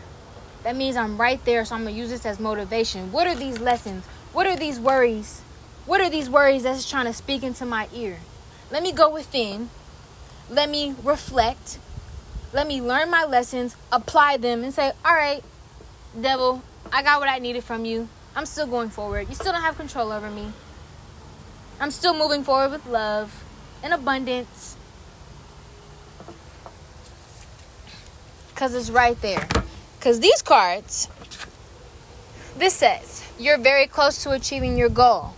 That 0.64 0.76
means 0.76 0.98
I'm 0.98 1.20
right 1.20 1.44
there, 1.46 1.64
so 1.66 1.76
I'm 1.76 1.86
to 1.86 1.92
use 1.92 2.10
this 2.10 2.26
as 2.26 2.40
motivation. 2.40 3.12
What 3.12 3.28
are 3.28 3.36
these 3.36 3.60
lessons? 3.60 4.06
What 4.34 4.46
are 4.46 4.56
these 4.56 4.80
worries? 4.80 5.42
What 5.86 6.02
are 6.02 6.10
these 6.10 6.30
worries 6.30 6.64
that's 6.64 6.90
trying 6.90 7.06
to 7.06 7.14
speak 7.14 7.44
into 7.44 7.66
my 7.66 7.88
ear? 7.94 8.18
Let 8.72 8.84
me 8.84 8.92
go 8.92 9.10
within. 9.10 9.70
Let 10.50 10.70
me 10.70 10.96
reflect. 11.04 11.80
Let 12.52 12.68
me 12.68 12.82
learn 12.82 13.10
my 13.10 13.26
lessons, 13.26 13.76
apply 13.92 14.38
them, 14.38 14.64
and 14.64 14.74
say, 14.74 14.92
all 15.06 15.14
right, 15.14 15.44
devil, 16.20 16.64
I 16.92 17.04
got 17.04 17.20
what 17.20 17.30
I 17.30 17.40
needed 17.40 17.64
from 17.64 17.86
you. 17.86 18.10
I'm 18.36 18.46
still 18.46 18.68
going 18.68 18.90
forward. 18.90 19.30
You 19.30 19.36
still 19.36 19.52
don't 19.52 19.62
have 19.62 19.78
control 19.78 20.12
over 20.12 20.30
me. 20.30 20.52
I'm 21.80 21.92
still 21.92 22.18
moving 22.18 22.44
forward 22.44 22.72
with 22.72 22.86
love 22.86 23.44
and 23.84 23.94
abundance. 23.94 24.76
Because 28.50 28.74
it's 28.74 28.90
right 28.90 29.20
there. 29.22 29.48
Because 30.00 30.22
these 30.22 30.42
cards, 30.42 31.10
this 32.58 32.74
says, 32.74 33.28
you're 33.38 33.58
very 33.58 33.86
close 33.86 34.24
to 34.24 34.32
achieving 34.32 34.78
your 34.78 34.88
goal. 34.88 35.34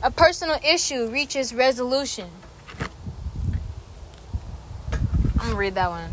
A 0.00 0.12
personal 0.12 0.60
issue 0.64 1.08
reaches 1.08 1.52
resolution. 1.52 2.30
I'm 4.92 5.38
going 5.38 5.50
to 5.50 5.56
read 5.56 5.74
that 5.74 5.90
one 5.90 6.12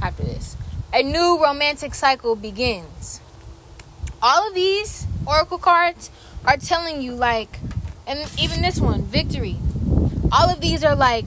after 0.00 0.22
this. 0.22 0.56
A 0.94 1.02
new 1.02 1.42
romantic 1.42 1.94
cycle 1.94 2.34
begins. 2.34 3.20
All 4.22 4.48
of 4.48 4.54
these 4.54 5.06
oracle 5.26 5.58
cards 5.58 6.10
are 6.46 6.56
telling 6.56 7.02
you, 7.02 7.12
like, 7.12 7.58
and 8.06 8.18
even 8.38 8.62
this 8.62 8.80
one, 8.80 9.02
victory. 9.02 9.58
All 10.32 10.48
of 10.48 10.62
these 10.62 10.82
are 10.84 10.96
like, 10.96 11.26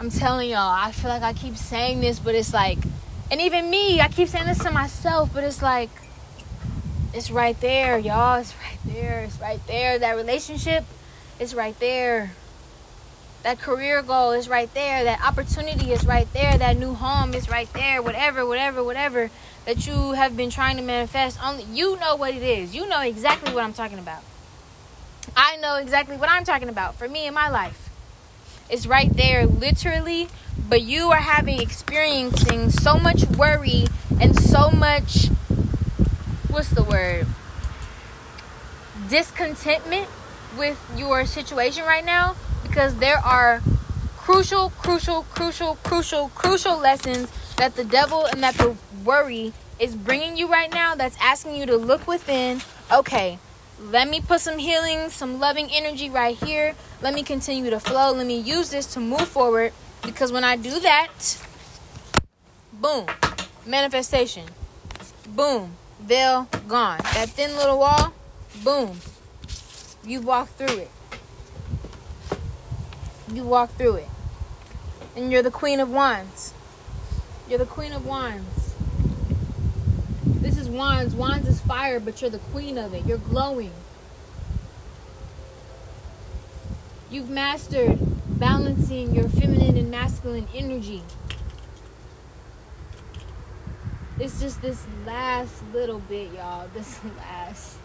I'm 0.00 0.08
telling 0.10 0.48
y'all, 0.48 0.74
I 0.74 0.92
feel 0.92 1.10
like 1.10 1.22
I 1.22 1.34
keep 1.34 1.56
saying 1.56 2.00
this, 2.00 2.18
but 2.18 2.34
it's 2.34 2.54
like, 2.54 2.78
and 3.32 3.40
even 3.40 3.70
me, 3.70 3.98
I 3.98 4.08
keep 4.08 4.28
saying 4.28 4.46
this 4.46 4.58
to 4.58 4.70
myself, 4.70 5.30
but 5.32 5.42
it's 5.42 5.62
like, 5.62 5.88
it's 7.14 7.30
right 7.30 7.58
there, 7.62 7.98
y'all. 7.98 8.38
It's 8.38 8.54
right 8.54 8.78
there. 8.84 9.20
It's 9.20 9.40
right 9.40 9.66
there. 9.66 9.98
That 9.98 10.16
relationship 10.16 10.84
is 11.40 11.54
right 11.54 11.78
there. 11.80 12.32
That 13.42 13.58
career 13.58 14.02
goal 14.02 14.32
is 14.32 14.50
right 14.50 14.72
there. 14.74 15.04
That 15.04 15.24
opportunity 15.24 15.92
is 15.92 16.04
right 16.04 16.30
there. 16.34 16.58
That 16.58 16.76
new 16.76 16.92
home 16.92 17.32
is 17.32 17.48
right 17.48 17.72
there. 17.72 18.02
Whatever, 18.02 18.44
whatever, 18.44 18.84
whatever 18.84 19.30
that 19.64 19.86
you 19.86 20.12
have 20.12 20.36
been 20.36 20.50
trying 20.50 20.76
to 20.76 20.82
manifest. 20.82 21.42
Only 21.42 21.64
you 21.64 21.98
know 22.00 22.16
what 22.16 22.34
it 22.34 22.42
is. 22.42 22.74
You 22.74 22.86
know 22.86 23.00
exactly 23.00 23.54
what 23.54 23.64
I'm 23.64 23.72
talking 23.72 23.98
about. 23.98 24.22
I 25.34 25.56
know 25.56 25.76
exactly 25.76 26.18
what 26.18 26.28
I'm 26.28 26.44
talking 26.44 26.68
about 26.68 26.96
for 26.96 27.08
me 27.08 27.26
in 27.26 27.32
my 27.32 27.48
life. 27.48 27.81
It's 28.70 28.86
right 28.86 29.14
there, 29.14 29.46
literally. 29.46 30.28
But 30.68 30.82
you 30.82 31.10
are 31.10 31.20
having 31.20 31.60
experiencing 31.60 32.70
so 32.70 32.98
much 32.98 33.24
worry 33.36 33.86
and 34.20 34.38
so 34.38 34.70
much 34.70 35.28
what's 36.48 36.68
the 36.70 36.82
word? 36.82 37.26
Discontentment 39.08 40.06
with 40.58 40.78
your 40.96 41.24
situation 41.24 41.84
right 41.84 42.04
now 42.04 42.36
because 42.62 42.96
there 42.96 43.18
are 43.18 43.62
crucial, 44.18 44.70
crucial, 44.70 45.24
crucial, 45.34 45.76
crucial, 45.82 46.28
crucial 46.34 46.78
lessons 46.78 47.30
that 47.56 47.74
the 47.74 47.84
devil 47.84 48.26
and 48.26 48.42
that 48.42 48.54
the 48.54 48.76
worry 49.04 49.52
is 49.78 49.96
bringing 49.96 50.36
you 50.36 50.46
right 50.46 50.70
now 50.72 50.94
that's 50.94 51.16
asking 51.20 51.56
you 51.56 51.66
to 51.66 51.76
look 51.76 52.06
within. 52.06 52.60
Okay, 52.92 53.38
let 53.90 54.08
me 54.08 54.20
put 54.20 54.40
some 54.40 54.58
healing, 54.58 55.08
some 55.10 55.40
loving 55.40 55.68
energy 55.72 56.08
right 56.08 56.36
here. 56.36 56.74
Let 57.00 57.14
me 57.14 57.22
continue 57.22 57.70
to 57.70 57.80
flow. 57.80 58.12
Let 58.12 58.26
me 58.26 58.38
use 58.38 58.70
this 58.70 58.86
to 58.94 59.00
move 59.00 59.26
forward 59.28 59.72
because 60.04 60.30
when 60.30 60.44
I 60.44 60.56
do 60.56 60.78
that, 60.80 61.08
boom, 62.72 63.06
manifestation. 63.66 64.44
Boom, 65.28 65.72
veil 66.00 66.48
gone. 66.68 66.98
That 67.14 67.30
thin 67.30 67.56
little 67.56 67.78
wall, 67.78 68.12
boom, 68.62 68.98
you 70.04 70.20
walk 70.20 70.48
through 70.50 70.78
it. 70.78 70.90
You 73.32 73.44
walk 73.44 73.70
through 73.76 73.96
it. 73.96 74.08
And 75.16 75.32
you're 75.32 75.42
the 75.42 75.50
queen 75.50 75.80
of 75.80 75.90
wands. 75.90 76.54
You're 77.48 77.58
the 77.58 77.66
queen 77.66 77.92
of 77.92 78.06
wands. 78.06 78.61
Wands. 80.72 81.14
Wands 81.14 81.46
is 81.46 81.60
fire, 81.60 82.00
but 82.00 82.20
you're 82.22 82.30
the 82.30 82.38
queen 82.38 82.78
of 82.78 82.94
it. 82.94 83.04
You're 83.04 83.18
glowing. 83.18 83.72
You've 87.10 87.28
mastered 87.28 87.98
balancing 88.38 89.14
your 89.14 89.28
feminine 89.28 89.76
and 89.76 89.90
masculine 89.90 90.48
energy. 90.54 91.02
It's 94.18 94.40
just 94.40 94.62
this 94.62 94.86
last 95.06 95.62
little 95.74 95.98
bit, 95.98 96.32
y'all. 96.32 96.66
This 96.72 96.98
last. 97.18 97.76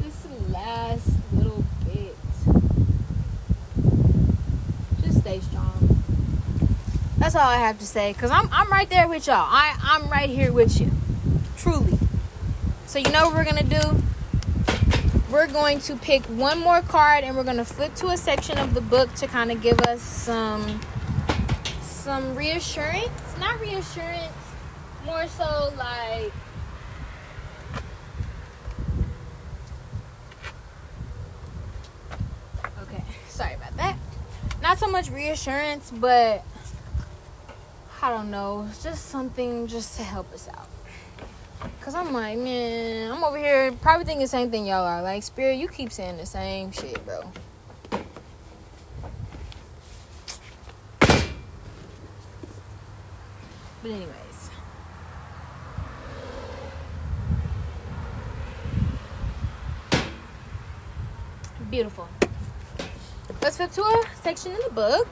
this 0.00 0.26
last 0.50 1.10
little 1.32 1.64
bit. 1.84 2.16
Just 5.02 5.18
stay 5.18 5.40
strong. 5.40 5.79
That's 7.20 7.36
all 7.36 7.48
I 7.48 7.58
have 7.58 7.78
to 7.78 7.86
say. 7.86 8.12
Cause 8.14 8.32
I'm 8.32 8.48
I'm 8.50 8.68
right 8.72 8.90
there 8.90 9.06
with 9.06 9.28
y'all. 9.28 9.36
I, 9.36 9.76
I'm 9.80 10.08
right 10.08 10.28
here 10.28 10.52
with 10.52 10.80
you. 10.80 10.90
Truly. 11.56 11.96
So 12.86 12.98
you 12.98 13.08
know 13.12 13.26
what 13.26 13.34
we're 13.36 13.44
gonna 13.44 13.62
do? 13.62 14.02
We're 15.30 15.46
going 15.46 15.78
to 15.82 15.94
pick 15.94 16.24
one 16.24 16.58
more 16.58 16.82
card 16.82 17.22
and 17.22 17.36
we're 17.36 17.44
gonna 17.44 17.64
flip 17.64 17.94
to 17.96 18.08
a 18.08 18.16
section 18.16 18.58
of 18.58 18.74
the 18.74 18.80
book 18.80 19.14
to 19.14 19.28
kind 19.28 19.52
of 19.52 19.62
give 19.62 19.78
us 19.82 20.02
some 20.02 20.80
some 21.82 22.34
reassurance 22.34 23.30
not 23.40 23.58
reassurance, 23.58 24.32
more 25.06 25.26
so 25.26 25.72
like 25.76 26.30
Okay, 32.82 33.02
sorry 33.28 33.54
about 33.54 33.76
that. 33.78 33.96
Not 34.60 34.78
so 34.78 34.88
much 34.88 35.10
reassurance, 35.10 35.90
but 35.90 36.44
I 38.02 38.08
don't 38.08 38.30
know, 38.30 38.66
just 38.82 39.10
something 39.10 39.66
just 39.66 39.98
to 39.98 40.02
help 40.02 40.32
us 40.32 40.48
out. 40.48 40.68
Cause 41.82 41.94
I'm 41.94 42.14
like, 42.14 42.38
man, 42.38 43.12
I'm 43.12 43.22
over 43.22 43.36
here 43.36 43.72
probably 43.72 44.06
thinking 44.06 44.22
the 44.22 44.28
same 44.28 44.50
thing 44.50 44.64
y'all 44.64 44.86
are. 44.86 45.02
Like, 45.02 45.22
Spirit, 45.22 45.58
you 45.58 45.68
keep 45.68 45.92
saying 45.92 46.16
the 46.16 46.24
same 46.24 46.72
shit, 46.72 47.04
bro. 47.04 47.30
But 53.82 53.90
anyways. 53.90 54.50
Beautiful. 61.70 62.08
Let's 63.42 63.58
flip 63.58 63.72
to 63.72 63.82
a 63.82 64.04
section 64.22 64.52
in 64.52 64.58
the 64.66 64.74
book. 64.74 65.08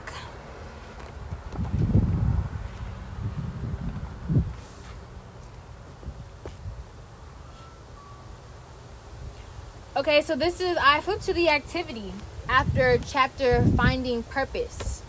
Okay, 10.09 10.23
so 10.23 10.37
this 10.37 10.63
is 10.63 10.75
I 10.81 11.03
flip 11.03 11.21
to 11.21 11.35
the 11.35 11.51
activity 11.51 12.15
after 12.49 12.97
chapter 12.97 13.63
finding 13.77 14.23
purpose. 14.23 15.03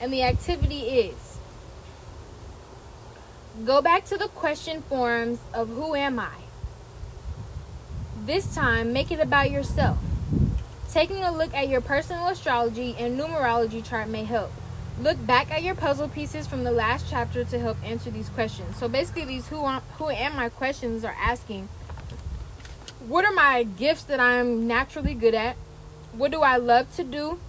And 0.00 0.12
the 0.12 0.24
activity 0.24 0.80
is 0.80 1.38
Go 3.64 3.80
back 3.80 4.06
to 4.06 4.18
the 4.18 4.26
question 4.26 4.82
forms 4.82 5.38
of 5.54 5.68
who 5.68 5.94
am 5.94 6.18
I? 6.18 6.34
This 8.26 8.52
time, 8.52 8.92
make 8.92 9.12
it 9.12 9.20
about 9.20 9.52
yourself. 9.52 9.98
Taking 10.90 11.22
a 11.22 11.30
look 11.30 11.54
at 11.54 11.68
your 11.68 11.80
personal 11.80 12.26
astrology 12.26 12.96
and 12.98 13.16
numerology 13.16 13.88
chart 13.88 14.08
may 14.08 14.24
help. 14.24 14.50
Look 15.00 15.24
back 15.24 15.52
at 15.52 15.62
your 15.62 15.76
puzzle 15.76 16.08
pieces 16.08 16.48
from 16.48 16.64
the 16.64 16.72
last 16.72 17.06
chapter 17.08 17.44
to 17.44 17.58
help 17.60 17.76
answer 17.84 18.10
these 18.10 18.28
questions. 18.30 18.76
So 18.78 18.88
basically, 18.88 19.26
these 19.26 19.46
who 19.46 19.64
who 19.64 20.10
am 20.10 20.40
I 20.40 20.48
questions 20.48 21.04
are 21.04 21.16
asking 21.20 21.68
what 23.06 23.24
are 23.24 23.32
my 23.32 23.62
gifts 23.62 24.02
that 24.04 24.20
I'm 24.20 24.66
naturally 24.66 25.14
good 25.14 25.34
at? 25.34 25.56
What 26.12 26.30
do 26.30 26.42
I 26.42 26.56
love 26.56 26.94
to 26.96 27.04
do? 27.04 27.40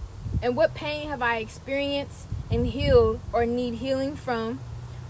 And 0.42 0.56
what 0.56 0.74
pain 0.74 1.08
have 1.08 1.20
I 1.20 1.38
experienced 1.38 2.26
and 2.50 2.66
healed 2.66 3.20
or 3.32 3.44
need 3.44 3.74
healing 3.74 4.16
from? 4.16 4.60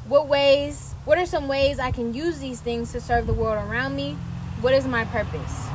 What 0.06 0.26
ways 0.26 0.94
what 1.04 1.18
are 1.18 1.26
some 1.26 1.48
ways 1.48 1.78
I 1.78 1.90
can 1.90 2.14
use 2.14 2.38
these 2.38 2.60
things 2.60 2.92
to 2.92 3.00
serve 3.00 3.26
the 3.26 3.32
world 3.32 3.68
around 3.68 3.96
me? 3.96 4.16
What 4.60 4.72
is 4.72 4.86
my 4.86 5.04
purpose? 5.06 5.66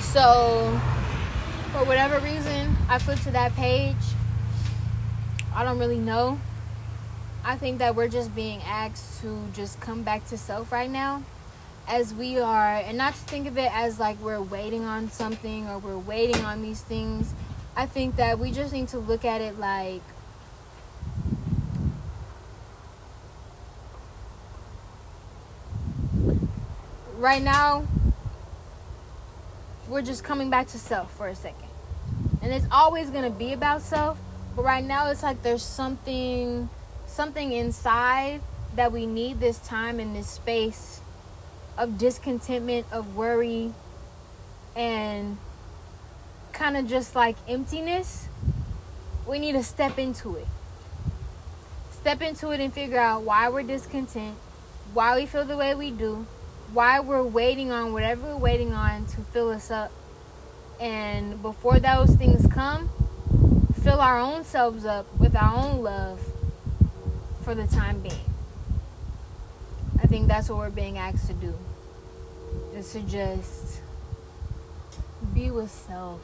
So, 0.00 0.80
for 1.72 1.84
whatever 1.84 2.18
reason, 2.18 2.76
I 2.88 2.98
flipped 2.98 3.22
to 3.24 3.30
that 3.32 3.54
page. 3.54 3.96
I 5.54 5.64
don't 5.64 5.78
really 5.78 5.98
know. 5.98 6.40
I 7.44 7.56
think 7.56 7.78
that 7.78 7.94
we're 7.94 8.08
just 8.08 8.34
being 8.34 8.60
asked 8.62 9.20
to 9.22 9.44
just 9.54 9.80
come 9.80 10.02
back 10.02 10.26
to 10.28 10.38
self 10.38 10.72
right 10.72 10.90
now 10.90 11.22
as 11.88 12.12
we 12.12 12.38
are, 12.38 12.76
and 12.76 12.98
not 12.98 13.14
to 13.14 13.20
think 13.20 13.48
of 13.48 13.56
it 13.56 13.74
as 13.74 13.98
like 13.98 14.20
we're 14.20 14.40
waiting 14.40 14.84
on 14.84 15.10
something 15.10 15.66
or 15.68 15.78
we're 15.78 15.98
waiting 15.98 16.44
on 16.44 16.62
these 16.62 16.82
things. 16.82 17.32
I 17.74 17.86
think 17.86 18.16
that 18.16 18.38
we 18.38 18.50
just 18.50 18.72
need 18.72 18.88
to 18.88 18.98
look 18.98 19.24
at 19.24 19.40
it 19.40 19.58
like 19.58 20.02
right 27.16 27.42
now 27.42 27.86
we're 29.88 30.02
just 30.02 30.22
coming 30.22 30.50
back 30.50 30.66
to 30.68 30.78
self 30.78 31.12
for 31.16 31.28
a 31.28 31.34
second. 31.34 31.68
And 32.42 32.52
it's 32.52 32.66
always 32.70 33.10
going 33.10 33.24
to 33.24 33.36
be 33.36 33.52
about 33.52 33.82
self, 33.82 34.18
but 34.54 34.62
right 34.62 34.84
now 34.84 35.10
it's 35.10 35.22
like 35.22 35.42
there's 35.42 35.62
something 35.62 36.68
something 37.06 37.52
inside 37.52 38.40
that 38.76 38.92
we 38.92 39.06
need 39.06 39.40
this 39.40 39.58
time 39.60 39.98
in 39.98 40.12
this 40.12 40.28
space 40.28 41.00
of 41.78 41.96
discontentment, 41.96 42.86
of 42.92 43.16
worry, 43.16 43.72
and 44.76 45.38
kind 46.52 46.76
of 46.76 46.86
just 46.88 47.14
like 47.14 47.36
emptiness. 47.48 48.28
We 49.26 49.38
need 49.38 49.52
to 49.52 49.62
step 49.62 49.98
into 49.98 50.36
it. 50.36 50.46
Step 51.92 52.20
into 52.20 52.50
it 52.50 52.60
and 52.60 52.72
figure 52.72 52.98
out 52.98 53.22
why 53.22 53.48
we're 53.48 53.62
discontent, 53.62 54.36
why 54.92 55.16
we 55.16 55.26
feel 55.26 55.44
the 55.44 55.56
way 55.56 55.74
we 55.74 55.90
do, 55.90 56.26
why 56.72 57.00
we're 57.00 57.22
waiting 57.22 57.70
on 57.70 57.92
whatever 57.92 58.26
we're 58.26 58.36
waiting 58.36 58.72
on 58.72 59.06
to 59.06 59.20
fill 59.20 59.50
us 59.50 59.70
up. 59.70 59.92
And 60.80 61.40
before 61.42 61.78
those 61.80 62.14
things 62.14 62.46
come, 62.52 62.90
fill 63.82 64.00
our 64.00 64.18
own 64.18 64.44
selves 64.44 64.84
up 64.84 65.06
with 65.18 65.36
our 65.36 65.54
own 65.54 65.82
love 65.82 66.20
for 67.42 67.54
the 67.54 67.66
time 67.66 68.00
being. 68.00 68.14
I 70.02 70.06
think 70.06 70.28
that's 70.28 70.48
what 70.48 70.58
we're 70.58 70.70
being 70.70 70.98
asked 70.98 71.26
to 71.26 71.34
do. 71.34 71.54
To 72.78 73.00
just 73.00 73.80
be 75.34 75.50
with 75.50 75.68
self. 75.68 76.20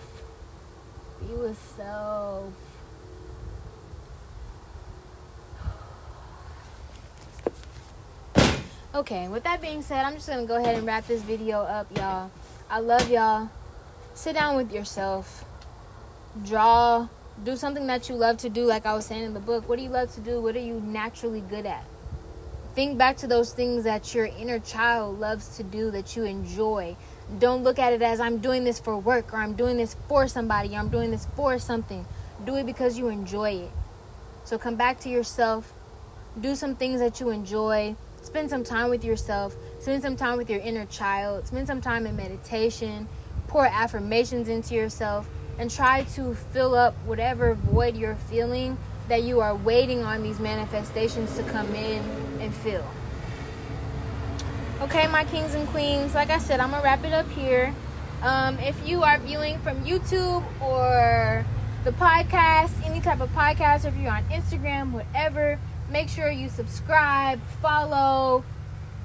Be 1.20 1.34
with 1.34 1.58
self. 1.76 2.52
Okay, 8.94 9.26
with 9.28 9.42
that 9.42 9.60
being 9.60 9.82
said, 9.82 10.04
I'm 10.04 10.14
just 10.14 10.28
gonna 10.28 10.46
go 10.46 10.56
ahead 10.56 10.76
and 10.76 10.86
wrap 10.86 11.08
this 11.08 11.22
video 11.22 11.58
up, 11.58 11.88
y'all. 11.96 12.30
I 12.70 12.78
love 12.78 13.10
y'all. 13.10 13.50
Sit 14.14 14.34
down 14.34 14.54
with 14.56 14.72
yourself. 14.72 15.44
Draw. 16.44 17.08
Do 17.44 17.56
something 17.56 17.88
that 17.88 18.08
you 18.08 18.14
love 18.14 18.38
to 18.38 18.48
do, 18.48 18.64
like 18.64 18.86
I 18.86 18.94
was 18.94 19.06
saying 19.06 19.24
in 19.24 19.34
the 19.34 19.40
book. 19.40 19.68
What 19.68 19.78
do 19.78 19.82
you 19.82 19.90
love 19.90 20.14
to 20.14 20.20
do? 20.20 20.40
What 20.40 20.54
are 20.54 20.60
you 20.60 20.80
naturally 20.80 21.40
good 21.40 21.66
at? 21.66 21.84
Think 22.74 22.98
back 22.98 23.16
to 23.18 23.26
those 23.26 23.52
things 23.52 23.84
that 23.84 24.14
your 24.14 24.26
inner 24.26 24.58
child 24.58 25.20
loves 25.20 25.56
to 25.56 25.62
do 25.62 25.90
that 25.92 26.16
you 26.16 26.24
enjoy. 26.24 26.96
Don't 27.38 27.62
look 27.62 27.78
at 27.78 27.92
it 27.92 28.02
as 28.02 28.20
I'm 28.20 28.38
doing 28.38 28.64
this 28.64 28.80
for 28.80 28.98
work 28.98 29.32
or 29.32 29.36
I'm 29.36 29.54
doing 29.54 29.76
this 29.76 29.96
for 30.08 30.26
somebody 30.28 30.74
or 30.74 30.80
I'm 30.80 30.88
doing 30.88 31.10
this 31.10 31.26
for 31.36 31.58
something. 31.58 32.04
Do 32.44 32.56
it 32.56 32.66
because 32.66 32.98
you 32.98 33.08
enjoy 33.08 33.52
it. 33.52 33.70
So 34.44 34.58
come 34.58 34.74
back 34.76 35.00
to 35.00 35.08
yourself. 35.08 35.72
Do 36.40 36.54
some 36.54 36.74
things 36.74 37.00
that 37.00 37.20
you 37.20 37.30
enjoy 37.30 37.96
Spend 38.24 38.48
some 38.48 38.64
time 38.64 38.88
with 38.88 39.04
yourself. 39.04 39.54
Spend 39.80 40.02
some 40.02 40.16
time 40.16 40.38
with 40.38 40.48
your 40.48 40.60
inner 40.60 40.86
child. 40.86 41.46
Spend 41.46 41.66
some 41.66 41.82
time 41.82 42.06
in 42.06 42.16
meditation. 42.16 43.06
Pour 43.48 43.66
affirmations 43.66 44.48
into 44.48 44.74
yourself 44.74 45.28
and 45.58 45.70
try 45.70 46.04
to 46.14 46.34
fill 46.34 46.74
up 46.74 46.94
whatever 47.04 47.52
void 47.52 47.96
you're 47.96 48.14
feeling 48.14 48.78
that 49.08 49.22
you 49.24 49.40
are 49.40 49.54
waiting 49.54 50.02
on 50.02 50.22
these 50.22 50.40
manifestations 50.40 51.36
to 51.36 51.42
come 51.44 51.72
in 51.74 52.02
and 52.44 52.54
fill. 52.54 52.84
Okay, 54.80 55.06
my 55.08 55.24
kings 55.24 55.54
and 55.54 55.66
queens, 55.68 56.14
like 56.14 56.30
I 56.30 56.38
said, 56.38 56.60
I'm 56.60 56.70
gonna 56.70 56.82
wrap 56.82 57.04
it 57.04 57.12
up 57.12 57.28
here. 57.30 57.74
Um, 58.22 58.58
if 58.58 58.86
you 58.86 59.02
are 59.02 59.18
viewing 59.18 59.58
from 59.60 59.84
YouTube 59.84 60.44
or 60.60 61.44
the 61.84 61.92
podcast, 61.92 62.72
any 62.84 63.00
type 63.00 63.20
of 63.20 63.30
podcast, 63.30 63.84
or 63.84 63.88
if 63.88 63.96
you're 63.96 64.12
on 64.12 64.24
Instagram, 64.24 64.92
whatever, 64.92 65.58
Make 65.90 66.08
sure 66.08 66.30
you 66.30 66.48
subscribe, 66.48 67.40
follow, 67.60 68.44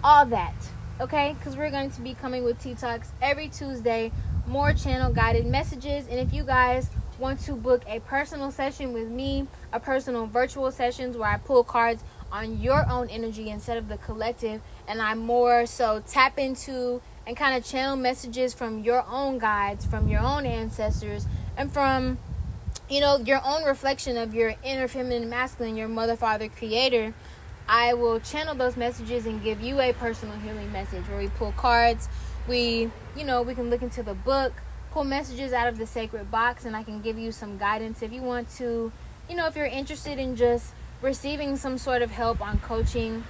all 0.04 0.26
that. 0.28 0.56
Okay? 1.02 1.36
Because 1.38 1.58
we're 1.58 1.70
going 1.70 1.92
to 1.92 2.02
be 2.02 2.14
coming 2.14 2.44
with 2.44 2.62
Tea 2.62 2.74
Talks 2.74 3.12
every 3.22 3.50
Tuesday. 3.50 4.12
More 4.48 4.74
channel 4.74 5.12
guided 5.12 5.46
messages. 5.46 6.08
And 6.08 6.20
if 6.20 6.34
you 6.34 6.44
guys 6.44 6.90
want 7.20 7.42
to 7.42 7.54
book 7.54 7.84
a 7.86 8.00
personal 8.00 8.50
session 8.50 8.94
with 8.94 9.10
me, 9.10 9.46
a 9.74 9.80
personal 9.80 10.26
virtual 10.26 10.72
sessions 10.72 11.18
where 11.18 11.30
I 11.30 11.38
pull 11.38 11.64
cards 11.64 12.02
on 12.32 12.62
your 12.62 12.88
own 12.90 13.10
energy 13.10 13.50
instead 13.50 13.78
of 13.78 13.88
the 13.88 13.98
collective, 13.98 14.62
and 14.88 15.02
I 15.02 15.14
more 15.16 15.66
so 15.66 16.04
tap 16.08 16.38
into 16.38 17.02
and 17.28 17.38
kind 17.38 17.58
of 17.58 17.64
channel 17.64 17.96
messages 17.96 18.54
from 18.54 18.84
your 18.84 19.06
own 19.08 19.38
guides, 19.38 19.86
from 19.86 20.08
your 20.08 20.22
own 20.22 20.46
ancestors, 20.46 21.28
and 21.58 21.72
from 21.72 22.18
you 22.90 23.00
know, 23.00 23.18
your 23.18 23.40
own 23.46 23.64
reflection 23.64 24.18
of 24.18 24.34
your 24.34 24.56
inner 24.64 24.88
feminine 24.88 25.30
masculine, 25.30 25.78
your 25.78 25.88
mother, 25.88 26.16
father, 26.16 26.50
creator, 26.50 27.14
I 27.68 27.94
will 27.94 28.20
channel 28.20 28.56
those 28.56 28.76
messages 28.76 29.28
and 29.28 29.44
give 29.44 29.62
you 29.62 29.80
a 29.80 29.94
personal 29.94 30.38
healing 30.40 30.72
message 30.72 31.08
where 31.08 31.20
we 31.20 31.28
pull 31.28 31.52
cards. 31.52 32.10
We, 32.48 32.90
you 33.16 33.24
know, 33.24 33.44
we 33.44 33.54
can 33.54 33.70
look 33.70 33.84
into 33.84 34.02
the 34.02 34.16
book, 34.16 34.54
pull 34.92 35.04
messages 35.04 35.54
out 35.54 35.68
of 35.68 35.78
the 35.78 35.86
sacred 35.86 36.32
box, 36.32 36.66
and 36.66 36.76
I 36.76 36.82
can 36.82 37.00
give 37.00 37.20
you 37.20 37.32
some 37.32 37.60
guidance 37.60 38.02
if 38.02 38.12
you 38.12 38.24
want 38.24 38.50
to, 38.58 38.92
you 39.30 39.36
know, 39.36 39.46
if 39.46 39.56
you're 39.56 39.68
interested 39.68 40.18
in 40.18 40.36
just 40.36 40.74
receiving 41.02 41.58
some 41.58 41.78
sort 41.78 42.02
of 42.02 42.12
help 42.12 42.42
on 42.42 42.60
coaching 42.60 43.24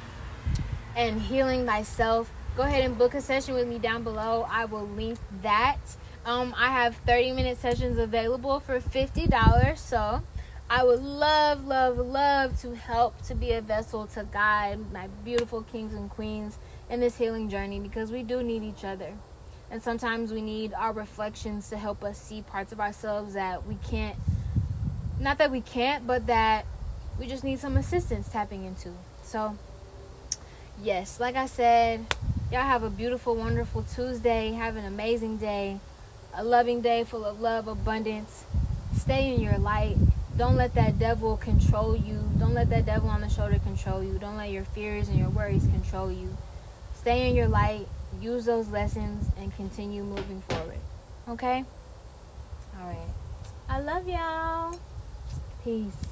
and 0.96 1.22
healing 1.22 1.66
thyself. 1.66 2.32
Go 2.58 2.64
ahead 2.64 2.84
and 2.84 2.98
book 2.98 3.14
a 3.14 3.22
session 3.22 3.54
with 3.54 3.68
me 3.68 3.80
down 3.80 4.04
below. 4.04 4.48
I 4.50 4.66
will 4.66 4.88
link 4.88 5.18
that 5.42 5.78
um, 6.26 6.54
I 6.58 6.68
have 6.68 6.96
30 6.98 7.34
minute 7.34 7.58
sessions 7.58 7.98
available 7.98 8.60
for 8.60 8.80
$50. 8.80 9.78
So 9.78 10.22
I 10.70 10.84
would 10.84 11.02
love, 11.02 11.66
love, 11.66 11.98
love 11.98 12.60
to 12.62 12.76
help 12.76 13.22
to 13.24 13.36
be 13.36 13.54
a 13.54 13.62
vessel 13.62 14.08
to 14.08 14.28
guide 14.32 14.92
my 14.92 15.08
beautiful 15.24 15.64
kings 15.64 15.94
and 15.94 16.10
queens 16.10 16.58
in 16.90 17.00
this 17.00 17.18
healing 17.18 17.50
journey 17.50 17.80
because 17.80 18.12
we 18.12 18.24
do 18.24 18.44
need 18.44 18.64
each 18.64 18.84
other. 18.84 19.14
And 19.72 19.82
sometimes 19.82 20.32
we 20.32 20.42
need 20.42 20.74
our 20.74 20.92
reflections 20.92 21.70
to 21.70 21.78
help 21.78 22.04
us 22.04 22.20
see 22.20 22.42
parts 22.42 22.72
of 22.72 22.80
ourselves 22.80 23.36
that 23.36 23.66
we 23.68 23.78
can't, 23.88 24.18
not 25.20 25.38
that 25.38 25.52
we 25.52 25.62
can't, 25.62 26.08
but 26.08 26.26
that 26.28 26.66
we 27.20 27.28
just 27.28 27.44
need 27.44 27.60
some 27.60 27.78
assistance 27.78 28.30
tapping 28.30 28.66
into. 28.66 28.92
So, 29.24 29.58
yes, 30.82 31.20
like 31.20 31.36
I 31.36 31.46
said, 31.46 32.06
y'all 32.52 32.62
have 32.62 32.84
a 32.84 32.90
beautiful, 32.90 33.36
wonderful 33.36 33.84
Tuesday. 33.84 34.52
Have 34.54 34.78
an 34.78 34.86
amazing 34.86 35.38
day 35.38 35.80
a 36.34 36.44
loving 36.44 36.82
day 36.82 37.04
full 37.04 37.26
of 37.26 37.42
love, 37.42 37.68
abundance. 37.68 38.46
Stay 38.96 39.34
in 39.34 39.42
your 39.42 39.58
light. 39.58 39.98
Don't 40.38 40.56
let 40.56 40.74
that 40.76 41.00
devil 41.00 41.38
control 41.38 41.96
you. 41.96 42.22
Don't 42.40 42.54
let 42.54 42.70
that 42.70 42.86
devil 42.86 43.10
on 43.10 43.22
the 43.22 43.30
shoulder 43.30 43.60
control 43.60 44.04
you. 44.04 44.18
Don't 44.20 44.38
let 44.38 44.52
your 44.52 44.64
fears 44.64 45.10
and 45.10 45.18
your 45.18 45.30
worries 45.30 45.64
control 45.64 46.12
you. 46.12 46.36
Stay 46.96 47.30
in 47.30 47.36
your 47.36 47.48
light. 47.48 47.88
Use 48.22 48.46
those 48.46 48.70
lessons 48.70 49.30
and 49.38 49.54
continue 49.56 50.04
moving 50.04 50.42
forward. 50.48 50.80
Okay? 51.28 51.66
All 52.80 52.88
right. 52.88 53.10
I 53.68 53.80
love 53.82 54.08
y'all. 54.08 54.80
Peace. 55.64 56.09